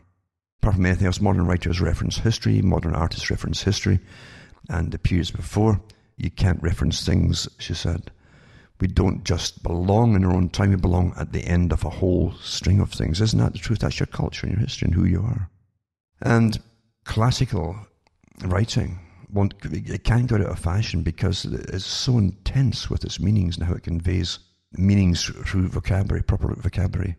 [0.67, 4.01] Apart from anything else, modern writers reference history, modern artists reference history,
[4.67, 5.79] and the periods before.
[6.17, 8.11] You can't reference things, she said.
[8.81, 11.89] We don't just belong in our own time, we belong at the end of a
[11.89, 13.21] whole string of things.
[13.21, 13.79] Isn't that the truth?
[13.79, 15.49] That's your culture and your history and who you are.
[16.21, 16.59] And
[17.05, 17.77] classical
[18.43, 18.99] writing,
[19.31, 23.65] won't, it can't go out of fashion because it's so intense with its meanings and
[23.65, 24.39] how it conveys
[24.73, 27.15] meanings through vocabulary, proper vocabulary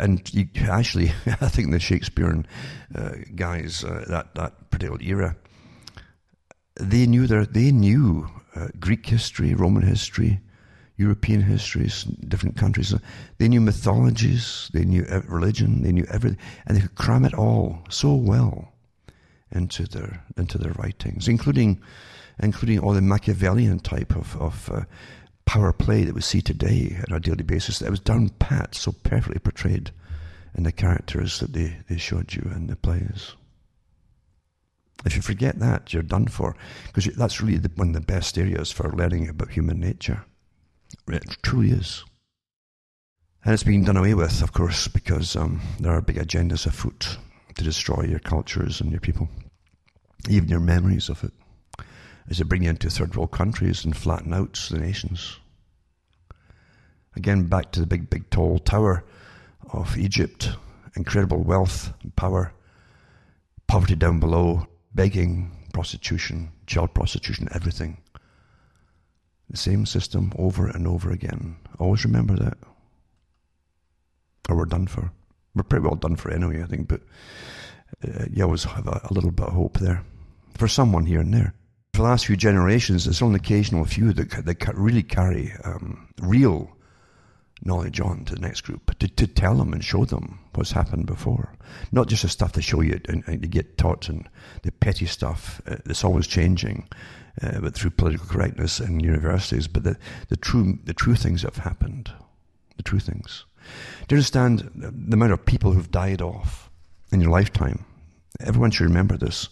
[0.00, 2.46] and you, actually, I think the Shakespearean
[2.94, 5.36] uh, guys uh, that that particular era,
[6.80, 10.40] they knew their they knew uh, Greek history, Roman history,
[10.96, 12.94] European histories, different countries.
[13.38, 17.84] They knew mythologies, they knew religion, they knew everything, and they could cram it all
[17.90, 18.72] so well
[19.52, 21.82] into their into their writings, including
[22.42, 24.84] including all the Machiavellian type of of uh,
[25.50, 28.92] power play that we see today on a daily basis that was down pat, so
[29.02, 29.90] perfectly portrayed
[30.54, 33.34] in the characters that they, they showed you in the plays.
[35.04, 36.54] If you forget that, you're done for,
[36.86, 40.24] because that's really the, one of the best areas for learning about human nature.
[41.08, 42.04] It truly is.
[43.44, 47.18] And it's being done away with, of course, because um, there are big agendas afoot
[47.56, 49.28] to destroy your cultures and your people,
[50.28, 51.32] even your memories of it
[52.30, 55.38] is to bring you into third world countries and flatten out the nations.
[57.16, 59.04] Again, back to the big, big, tall tower
[59.72, 60.50] of Egypt,
[60.94, 62.52] incredible wealth and power,
[63.66, 67.98] poverty down below, begging, prostitution, child prostitution, everything.
[69.50, 71.56] The same system over and over again.
[71.80, 72.58] Always remember that.
[74.48, 75.10] Or we're done for.
[75.56, 77.00] We're pretty well done for anyway, I think, but
[78.06, 80.04] uh, you always have a, a little bit of hope there.
[80.56, 81.54] For someone here and there
[81.92, 86.76] for the last few generations, there's only occasional few that, that really carry um, real
[87.62, 91.06] knowledge on to the next group to, to tell them and show them what's happened
[91.06, 91.52] before.
[91.92, 94.28] Not just the stuff they show you and, and you get taught and
[94.62, 96.88] the petty stuff uh, that's always changing,
[97.42, 101.54] uh, but through political correctness in universities, but the, the true the true things that
[101.54, 102.10] have happened,
[102.76, 103.44] the true things.
[104.08, 106.70] Do you understand the amount of people who've died off
[107.12, 107.84] in your lifetime?
[108.40, 109.48] Everyone should remember this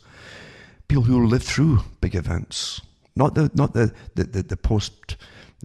[0.89, 2.81] people who lived through big events,
[3.15, 5.17] not the not the the, the, the post.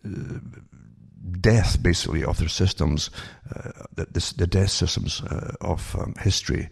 [0.06, 0.40] Uh,
[1.40, 3.10] death, basically, of their systems,
[3.56, 6.70] uh, the, the, death systems uh, of um, history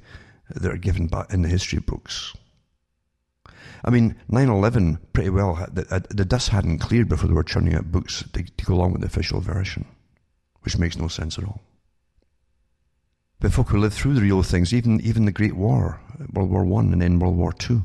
[0.49, 2.33] that are given by, in the history books.
[3.83, 7.43] I mean, 9 11 pretty well, the, uh, the, dust hadn't cleared before they were
[7.43, 9.85] churning out books to, to go along with the official version,
[10.61, 11.61] which makes no sense at all.
[13.39, 15.99] But folk who lived through the real things, even even the Great War,
[16.31, 17.83] World War One, and then World War Two,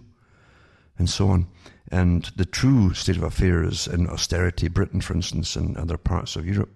[0.99, 1.47] and so on,
[1.90, 6.47] and the true state of affairs in austerity, Britain, for instance, and other parts of
[6.47, 6.70] Europe,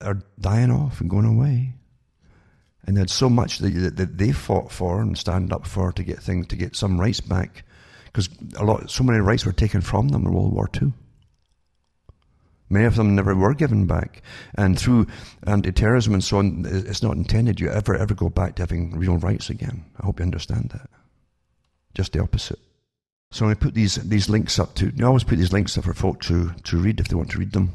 [0.00, 1.74] are dying off and going away.
[2.86, 6.04] And they had so much that, that they fought for and stand up for to
[6.04, 7.64] get things to get some rights back,
[8.04, 10.92] because a lot, so many rights were taken from them in World War Two.
[12.68, 14.22] Many of them never were given back.
[14.56, 15.06] And through
[15.46, 19.18] anti-terrorism and so on, it's not intended you ever, ever go back to having real
[19.18, 19.84] rights again.
[20.00, 20.90] I hope you understand that.
[21.94, 22.58] Just the opposite.
[23.30, 25.94] So I put these, these links up to, I always put these links up for
[25.94, 27.72] folk to, to read if they want to read them.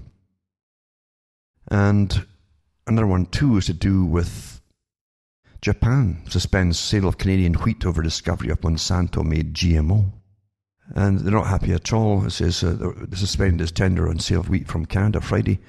[1.70, 2.26] And
[2.88, 4.62] another one too is to do with
[5.62, 10.12] Japan suspends sale of Canadian wheat over discovery of Monsanto made GMO
[10.96, 12.26] and they're not happy at all.
[12.26, 12.76] It says uh,
[13.08, 15.60] the suspended is tender on sale of wheat from Canada Friday.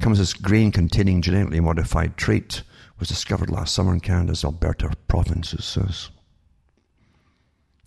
[0.00, 2.62] Comes as grain containing genetically modified trait
[2.98, 6.10] was discovered last summer in Canada's Alberta province, it says.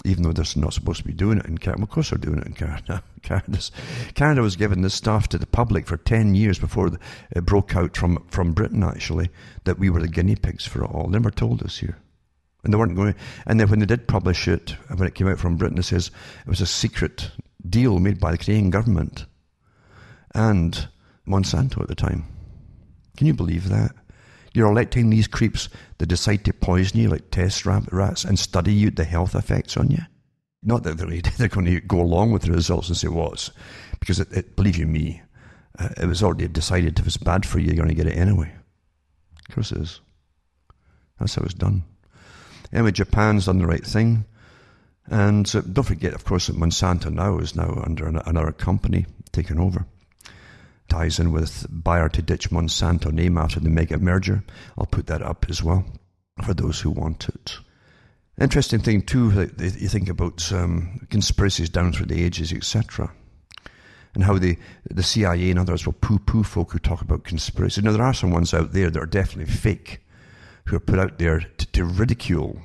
[0.03, 1.83] Even though they're not supposed to be doing it in Canada.
[1.83, 3.03] Of course they're doing it in Canada.
[3.21, 3.71] Canada's,
[4.15, 6.91] Canada was giving this stuff to the public for 10 years before
[7.31, 9.29] it broke out from, from Britain, actually,
[9.63, 11.05] that we were the guinea pigs for it all.
[11.05, 11.97] They never told us here.
[12.63, 13.15] And they weren't going.
[13.45, 16.11] And then when they did publish it, when it came out from Britain, it says
[16.45, 17.31] it was a secret
[17.67, 19.25] deal made by the Canadian government
[20.33, 20.87] and
[21.27, 22.25] Monsanto at the time.
[23.17, 23.91] Can you believe that?
[24.53, 28.91] You're electing these creeps that decide to poison you like test rats and study you
[28.91, 29.99] the health effects on you.
[30.61, 33.35] Not that they're, going to go along with the results and say, well,
[33.99, 35.21] because it, it, believe you me,
[35.77, 38.17] uh, it was already decided if it's bad for you, you're going to get it
[38.17, 38.51] anyway.
[39.49, 39.99] Of course it is.
[41.19, 41.83] That's how it's done.
[42.71, 44.25] Anyway, Japan's done the right thing.
[45.07, 49.05] And uh, don't forget, of course, that Monsanto now is now under an, another company
[49.31, 49.85] taken over.
[50.93, 54.43] Ties in with Bayer to ditch Monsanto name after the mega merger.
[54.77, 55.85] I'll put that up as well
[56.45, 57.57] for those who want it.
[58.39, 63.11] Interesting thing too, you think about um, conspiracies down through the ages, etc.,
[64.13, 64.55] and how the
[64.91, 67.81] the CIA and others will poo-poo folk who talk about conspiracy.
[67.81, 69.99] Now there are some ones out there that are definitely fake,
[70.65, 72.61] who are put out there to, to ridicule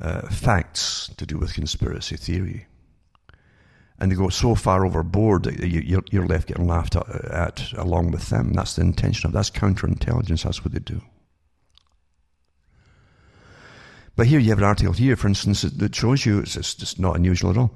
[0.00, 2.66] uh, facts to do with conspiracy theory.
[4.04, 8.10] And they go so far overboard that you, are left getting laughed at, at, along
[8.10, 8.52] with them.
[8.52, 10.42] That's the intention of that's counterintelligence.
[10.42, 11.00] That's what they do.
[14.14, 17.16] But here you have an article here, for instance, that shows you it's just not
[17.16, 17.74] unusual at all.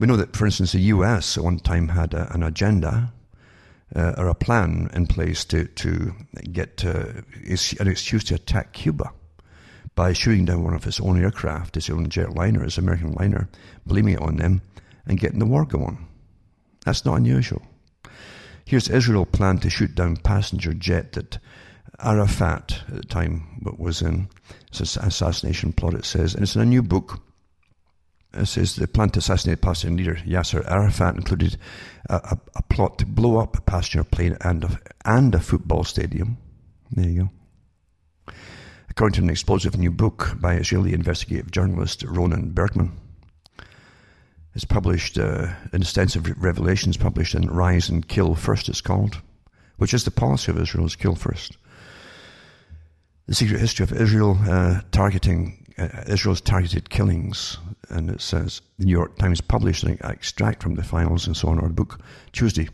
[0.00, 3.12] We know that, for instance, the US at one time had a, an agenda
[3.94, 6.12] uh, or a plan in place to, to
[6.50, 7.04] get uh,
[7.78, 9.12] an excuse to attack Cuba
[9.94, 13.48] by shooting down one of its own aircraft, its own jetliner, its American liner,
[13.86, 14.60] blaming it on them,
[15.06, 16.06] and getting the war going.
[16.84, 17.62] That's not unusual.
[18.64, 21.38] Here's Israel plan to shoot down passenger jet that
[22.00, 24.28] Arafat at the time was in.
[24.68, 27.20] It's an assassination plot, it says, and it's in a new book
[28.34, 31.58] it says the plan to assassinate Palestinian leader Yasser Arafat included
[32.08, 35.84] a, a, a, plot to blow up a passenger plane and a, and a football
[35.84, 36.38] stadium.
[36.90, 37.30] There you
[38.26, 38.34] go.
[38.88, 42.92] According to an explosive new book by Israeli investigative journalist Ronen Bergman.
[44.54, 49.22] It's published, uh, an extensive revelations published in Rise and Kill First, it's called,
[49.78, 51.56] which is the policy of Israel, is kill first.
[53.26, 57.56] The secret history of Israel uh, targeting uh, Israel's targeted killings,
[57.88, 61.48] and it says the New York Times published an extract from the files and so
[61.48, 62.00] on, or the book
[62.32, 62.68] Tuesday.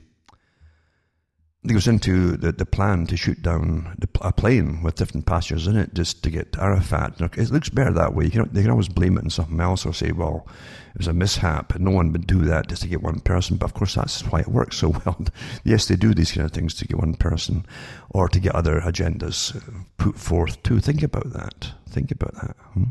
[1.64, 5.66] It goes into the, the plan to shoot down the, a plane with different passengers
[5.66, 7.20] in it just to get Arafat.
[7.20, 8.26] It looks better that way.
[8.26, 10.46] You can, they can always blame it on something else or say, well,
[10.94, 11.76] it was a mishap.
[11.78, 13.56] No one would do that just to get one person.
[13.56, 15.20] But of course, that's why it works so well.
[15.64, 17.66] yes, they do these kind of things to get one person
[18.11, 19.61] or to get other agendas
[19.96, 20.78] put forth too.
[20.78, 21.72] Think about that.
[21.88, 22.56] Think about that.
[22.74, 22.84] Hmm?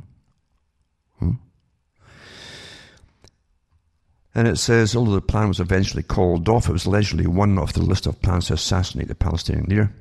[4.37, 7.73] And it says, although the plan was eventually called off, it was allegedly one of
[7.73, 9.91] the list of plans to assassinate the Palestinian leader.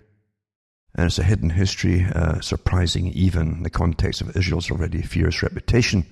[0.95, 5.43] And it's a hidden history, uh, surprising even in the context of Israel's already fierce
[5.43, 6.05] reputation,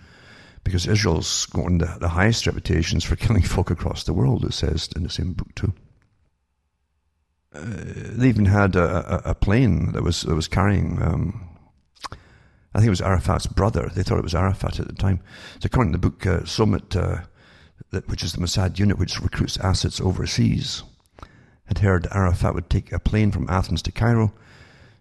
[0.65, 4.89] because Israel's got the, the highest reputations for killing folk across the world, it says
[4.97, 5.75] in the same book too.
[7.55, 11.55] Uh, they even had a, a, a, plane that was that was carrying um,
[12.75, 13.91] I think it was Arafat's brother.
[13.95, 15.21] They thought it was Arafat at the time.
[15.61, 17.23] So according to the book uh, Tzomet, uh,
[18.07, 20.83] which is the Mossad unit which recruits assets overseas,
[21.67, 24.33] had heard Arafat would take a plane from Athens to Cairo.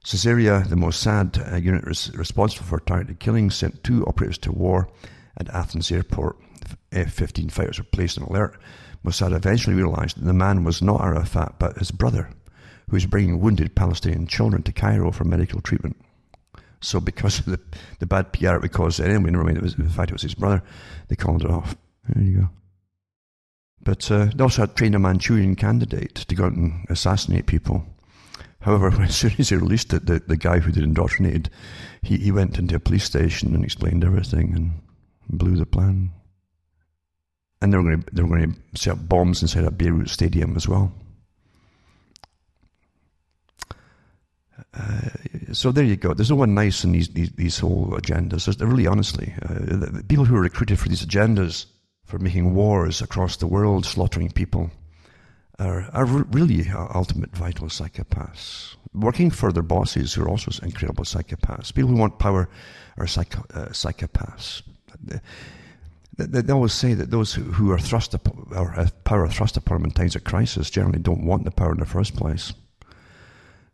[0.04, 4.90] Caesarea, the Mossad uh, unit res- responsible for targeted killings, sent two operatives to war
[5.38, 6.38] at Athens airport.
[6.92, 8.58] F-15 fighters were placed on alert.
[9.04, 12.30] Mossad eventually realized that the man was not Arafat, but his brother,
[12.90, 15.98] who was bringing wounded Palestinian children to Cairo for medical treatment.
[16.80, 17.60] So because of the,
[18.00, 20.62] the bad PR it would cause anyway, mind, it in fact it was his brother,
[21.08, 21.76] they called it off.
[22.08, 22.50] There you go.
[23.84, 27.86] But uh, they also had trained a Manchurian candidate to go out and assassinate people.
[28.62, 31.50] However, as soon as he released it, the, the guy who had indoctrinated,
[32.02, 34.82] he, he went into a police station and explained everything and
[35.30, 36.12] blew the plan.
[37.62, 40.10] And they were going to, they were going to set up bombs inside a Beirut
[40.10, 40.94] stadium as well.
[44.74, 45.10] Uh,
[45.52, 46.14] so there you go.
[46.14, 48.60] There's no one nice in these these, these whole agendas.
[48.60, 51.66] Really, honestly, uh, the people who are recruited for these agendas,
[52.06, 54.72] for making wars across the world, slaughtering people,
[55.60, 58.76] are, are really ultimate vital psychopaths.
[58.94, 61.74] Working for their bosses, who are also incredible psychopaths.
[61.74, 62.50] People who want power
[62.98, 64.62] are psycho, uh, psychopaths.
[65.02, 65.20] They,
[66.18, 69.58] they, they, always say that those who, who are thrust upon, or have power thrust
[69.58, 72.54] upon them in times of crisis generally don't want the power in the first place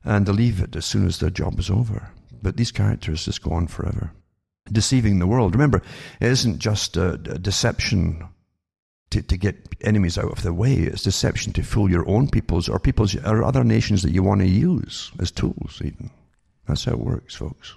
[0.03, 2.11] and they leave it as soon as their job is over.
[2.41, 4.11] But these characters just go on forever,
[4.71, 5.53] deceiving the world.
[5.53, 5.81] Remember,
[6.19, 8.27] it isn't just uh, a, a deception
[9.11, 10.73] to, to get enemies out of the way.
[10.73, 14.41] It's deception to fool your own peoples or peoples or other nations that you want
[14.41, 15.81] to use as tools.
[15.83, 16.11] Even
[16.67, 17.75] that's how it works, folks.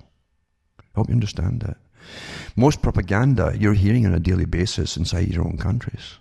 [0.80, 1.78] I hope you understand that.
[2.56, 6.18] Most propaganda you're hearing on a daily basis inside your own countries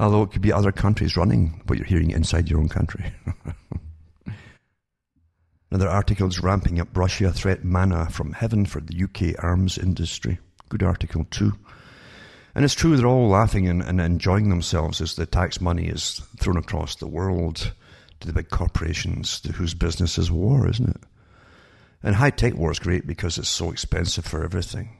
[0.00, 3.12] although it could be other countries running what you're hearing inside your own country.
[5.70, 10.38] Another article is ramping up Russia threat manna from heaven for the UK arms industry.
[10.68, 11.52] Good article too.
[12.56, 16.22] And it's true, they're all laughing and, and enjoying themselves as the tax money is
[16.38, 17.72] thrown across the world
[18.18, 21.02] to the big corporations whose business is war, isn't it?
[22.02, 24.96] And high tech war is great because it's so expensive for everything.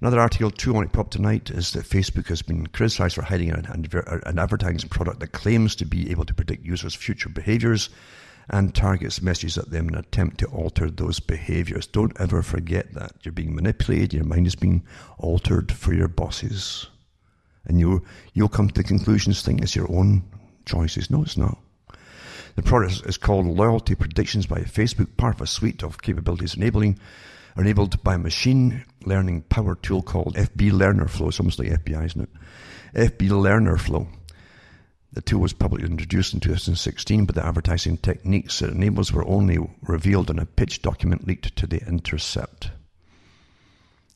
[0.00, 3.50] Another article, too, on it pop tonight is that Facebook has been criticized for hiding
[3.50, 7.88] an, an advertising product that claims to be able to predict users' future behaviors
[8.48, 11.86] and targets messages at them in an attempt to alter those behaviors.
[11.86, 13.12] Don't ever forget that.
[13.22, 14.84] You're being manipulated, your mind is being
[15.18, 16.88] altered for your bosses.
[17.66, 20.22] And you, you'll come to the conclusions think it's your own
[20.66, 21.10] choices.
[21.10, 21.58] No, it's not.
[22.56, 27.00] The product is called Loyalty Predictions by Facebook, part of a suite of capabilities enabling
[27.56, 31.28] enabled by a machine learning power tool called FB Learner Flow.
[31.28, 33.18] It's almost like FBI, isn't it?
[33.18, 34.08] FB Learner Flow.
[35.14, 39.58] The tool was publicly introduced in 2016, but the advertising techniques it enables were only
[39.82, 42.72] revealed in a pitch document leaked to The Intercept.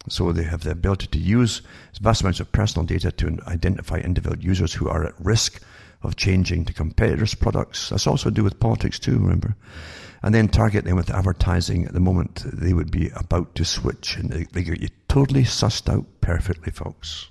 [0.08, 1.62] So they have the ability to use
[2.00, 5.62] vast amounts of personal data to identify individual users who are at risk
[6.02, 7.90] of changing to competitors' products.
[7.90, 9.54] That's also to do with politics too, remember?
[10.24, 14.16] And then target them with advertising at the moment they would be about to switch.
[14.16, 17.28] And they, get you totally sussed out perfectly, folks.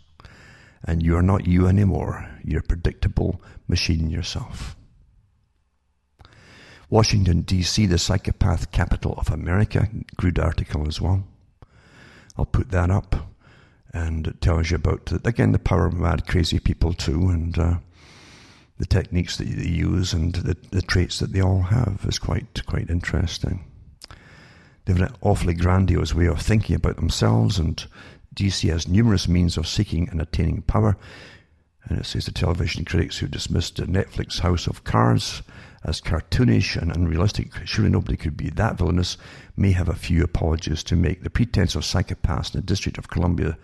[0.84, 2.30] And you are not you anymore.
[2.44, 4.76] You're a predictable machine yourself.
[6.90, 9.90] Washington, D.C., the psychopath capital of America.
[10.16, 11.26] Good article as well.
[12.38, 13.34] I'll put that up.
[13.94, 17.30] And it tells you about, again, the power of mad, crazy people too.
[17.30, 17.78] And uh,
[18.78, 22.66] the techniques that they use and the, the traits that they all have is quite
[22.66, 23.66] quite interesting.
[24.86, 27.84] They have an awfully grandiose way of thinking about themselves, and
[28.38, 30.96] DC has numerous means of seeking and attaining power.
[31.86, 35.42] And it says the television critics who dismissed the Netflix House of Cards
[35.84, 39.18] as cartoonish and unrealistic, surely nobody could be that villainous,
[39.56, 41.24] may have a few apologies to make.
[41.24, 43.58] The pretense of psychopaths in the District of Columbia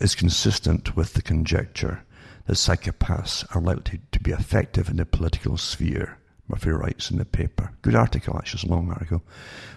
[0.00, 2.02] is consistent with the conjecture
[2.46, 6.18] that psychopaths are likely to be effective in the political sphere.
[6.48, 7.70] Murphy writes in the paper.
[7.82, 9.22] Good article, actually, it's a long article.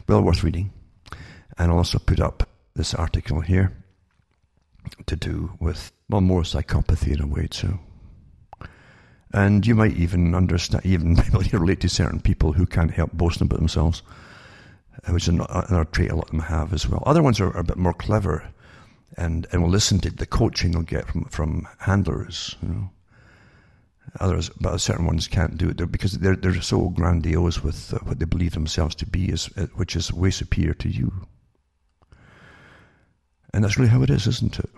[0.08, 0.72] Well worth reading.
[1.58, 3.74] And I'll also put up this article here
[5.05, 7.79] to do with, well, more psychopathy in a way too.
[9.34, 11.15] And you might even understand, even
[11.53, 14.03] relate to certain people who can't help boasting about themselves,
[15.09, 17.03] which is another trait a lot of them have as well.
[17.05, 18.51] Other ones are, a bit more clever
[19.17, 22.89] and, and will listen to the coaching they'll get from, from handlers, you know.
[24.19, 28.19] Others, but certain ones can't do it because they're, they're so grandiose with uh, what
[28.19, 31.13] they believe themselves to be, is, uh, which is way superior to you.
[33.54, 34.70] And that's really how it is, isn't it?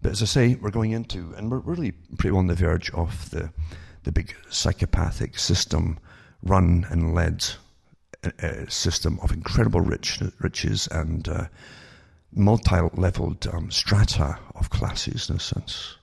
[0.00, 3.30] But as I say, we're going into, and we're really pretty on the verge of
[3.30, 3.50] the,
[4.04, 5.98] the big psychopathic system
[6.42, 7.44] run and led
[8.24, 11.44] uh, system of incredible rich, riches and uh,
[12.32, 15.96] multi-leveled um, strata of classes in a sense.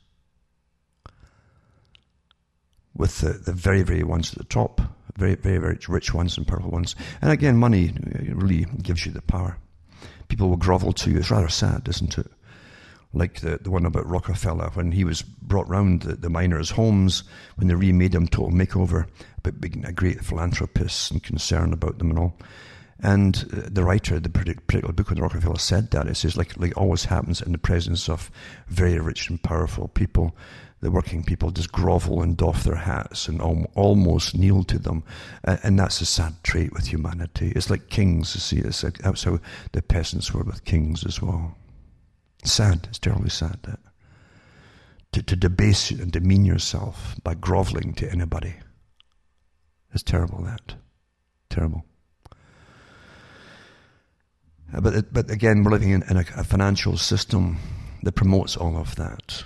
[2.93, 4.81] With the, the very, very ones at the top,
[5.17, 6.95] very, very, very rich ones and powerful ones.
[7.21, 7.93] And again, money
[8.29, 9.57] really gives you the power.
[10.27, 11.17] People will grovel to you.
[11.19, 12.31] It's rather sad, isn't it?
[13.13, 17.23] Like the, the one about Rockefeller, when he was brought round the, the miners' homes,
[17.55, 19.07] when they remade him total makeover,
[19.41, 22.37] but being a great philanthropist and concerned about them and all
[22.99, 26.07] And uh, the writer, the particular book on Rockefeller said that.
[26.07, 28.31] It says, like, like always happens in the presence of
[28.67, 30.35] very rich and powerful people,
[30.85, 35.03] the working people just grovel and doff their hats and al- almost kneel to them.
[35.43, 37.51] And that's a sad trait with humanity.
[37.55, 39.39] It's like kings, you see, it's like, that's how
[39.71, 41.57] the peasants were with kings as well.
[42.43, 43.79] Sad, it's terribly sad that.
[45.13, 48.53] To, to debase and demean yourself by groveling to anybody.
[49.91, 50.75] It's terrible, that.
[51.49, 51.83] Terrible.
[54.71, 57.57] Uh, but, but again, we're living in, in a, a financial system
[58.03, 59.45] that promotes all of that.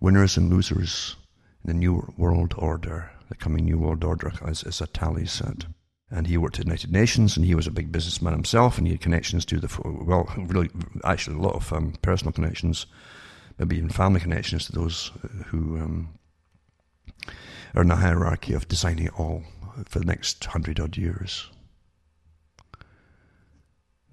[0.00, 1.16] Winners and losers
[1.62, 5.66] in the New World Order, the coming New World Order, as, as Attali said.
[6.10, 8.94] And he worked at United Nations, and he was a big businessman himself, and he
[8.94, 10.70] had connections to the, well, really,
[11.04, 12.86] actually, a lot of um, personal connections,
[13.58, 16.18] maybe even family connections to those uh, who um,
[17.74, 19.44] are in the hierarchy of designing it all
[19.86, 21.48] for the next hundred odd years.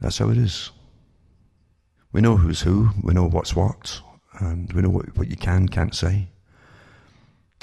[0.02, 0.70] That's how it is.
[2.12, 4.02] We know who's who, we know what's what,
[4.40, 6.28] and we know what, what you can, can't say.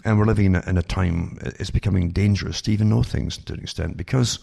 [0.05, 3.39] And we're living in a, in a time, it's becoming dangerous to even know things
[3.39, 4.39] to an extent, because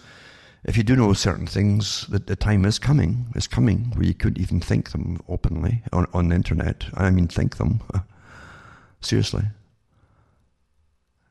[0.63, 4.13] if you do know certain things, the, the time is coming, is coming, where you
[4.13, 6.85] couldn't even think them openly on, on the internet.
[6.93, 7.81] I mean, think them.
[9.01, 9.43] Seriously.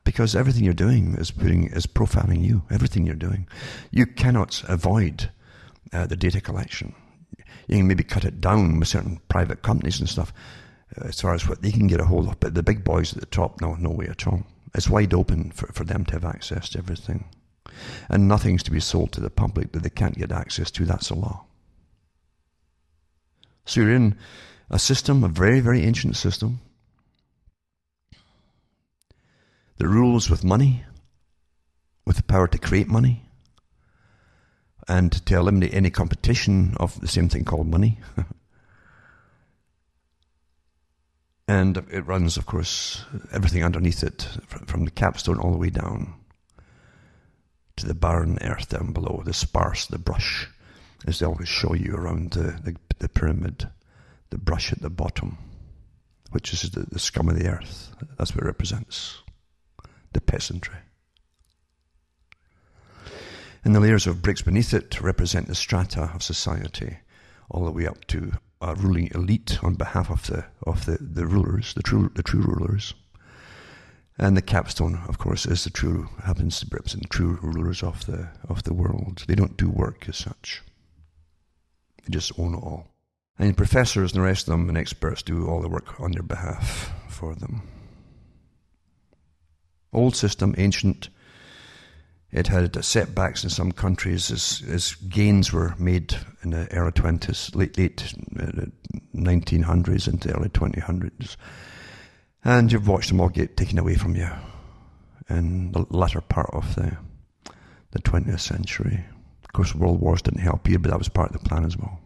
[0.03, 2.63] Because everything you're doing is putting, is profiling you.
[2.71, 3.47] Everything you're doing.
[3.93, 5.31] You cannot avoid
[5.93, 6.95] uh, the data collection.
[7.69, 10.33] You can maybe cut it down with certain private companies and stuff
[10.97, 13.21] as far as what they can get a hold of, but the big boys at
[13.21, 14.43] the top, no, no way at all.
[14.75, 17.25] It's wide open for, for them to have access to everything.
[18.09, 20.85] And nothing's to be sold to the public that they can't get access to.
[20.85, 21.45] That's a law.
[23.65, 24.17] So you're in
[24.69, 26.61] a system, a very, very ancient system,
[29.79, 30.85] that rules with money,
[32.05, 33.25] with the power to create money,
[34.89, 37.99] and to eliminate any competition of the same thing called money.
[41.51, 44.29] and it runs, of course, everything underneath it,
[44.67, 46.15] from the capstone all the way down
[47.75, 50.47] to the barren earth down below, the sparse, the brush,
[51.09, 53.69] as they always show you around the, the, the pyramid,
[54.31, 55.39] the brush at the bottom,
[56.31, 57.97] which is the, the scum of the earth.
[58.17, 59.21] That's what it represents
[60.13, 60.79] the peasantry.
[63.65, 66.99] And the layers of bricks beneath it represent the strata of society,
[67.51, 71.27] all the way up to a ruling elite on behalf of the of the, the
[71.27, 72.95] rulers, the true the true rulers.
[74.19, 78.05] And the capstone, of course, is the true happens to represent the true rulers of
[78.07, 79.25] the of the world.
[79.27, 80.63] They don't do work as such.
[82.05, 82.89] They just own it all.
[83.39, 86.23] And professors and the rest of them and experts do all the work on their
[86.23, 87.63] behalf for them.
[89.93, 91.09] Old system, ancient,
[92.33, 97.55] it had setbacks in some countries as, as gains were made in the early 20s,
[97.57, 98.15] late, late
[99.15, 101.37] 1900s uh, into early 2000s.
[102.45, 104.29] And you've watched them all get taken away from you
[105.29, 106.97] in the latter part of the,
[107.91, 109.05] the 20th century.
[109.45, 111.77] Of course, world wars didn't help either, but that was part of the plan as
[111.77, 112.01] well.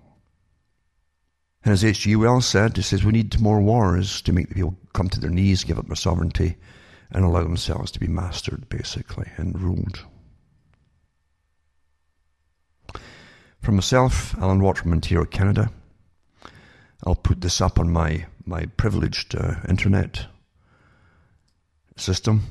[1.64, 2.16] And as H.G.
[2.16, 5.30] Wells said, he says, we need more wars to make the people come to their
[5.30, 6.56] knees, give up their sovereignty,
[7.10, 10.04] and allow themselves to be mastered, basically, and ruled.
[13.64, 15.70] For myself, Alan Watt in, Ontario, Canada,
[17.06, 20.26] I'll put this up on my, my privileged uh, internet
[21.96, 22.42] system,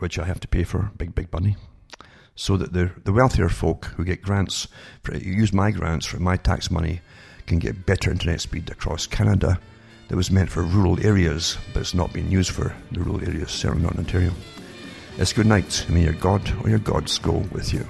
[0.00, 1.56] which I have to pay for big, big money,
[2.34, 4.66] so that the, the wealthier folk who get grants,
[5.04, 7.00] for, use my grants for my tax money,
[7.46, 9.60] can get better internet speed across Canada
[10.08, 13.52] that was meant for rural areas, but it's not being used for the rural areas,
[13.52, 14.32] certainly not in Ontario.
[15.18, 17.86] It's good night, and may your God or your gods go with you.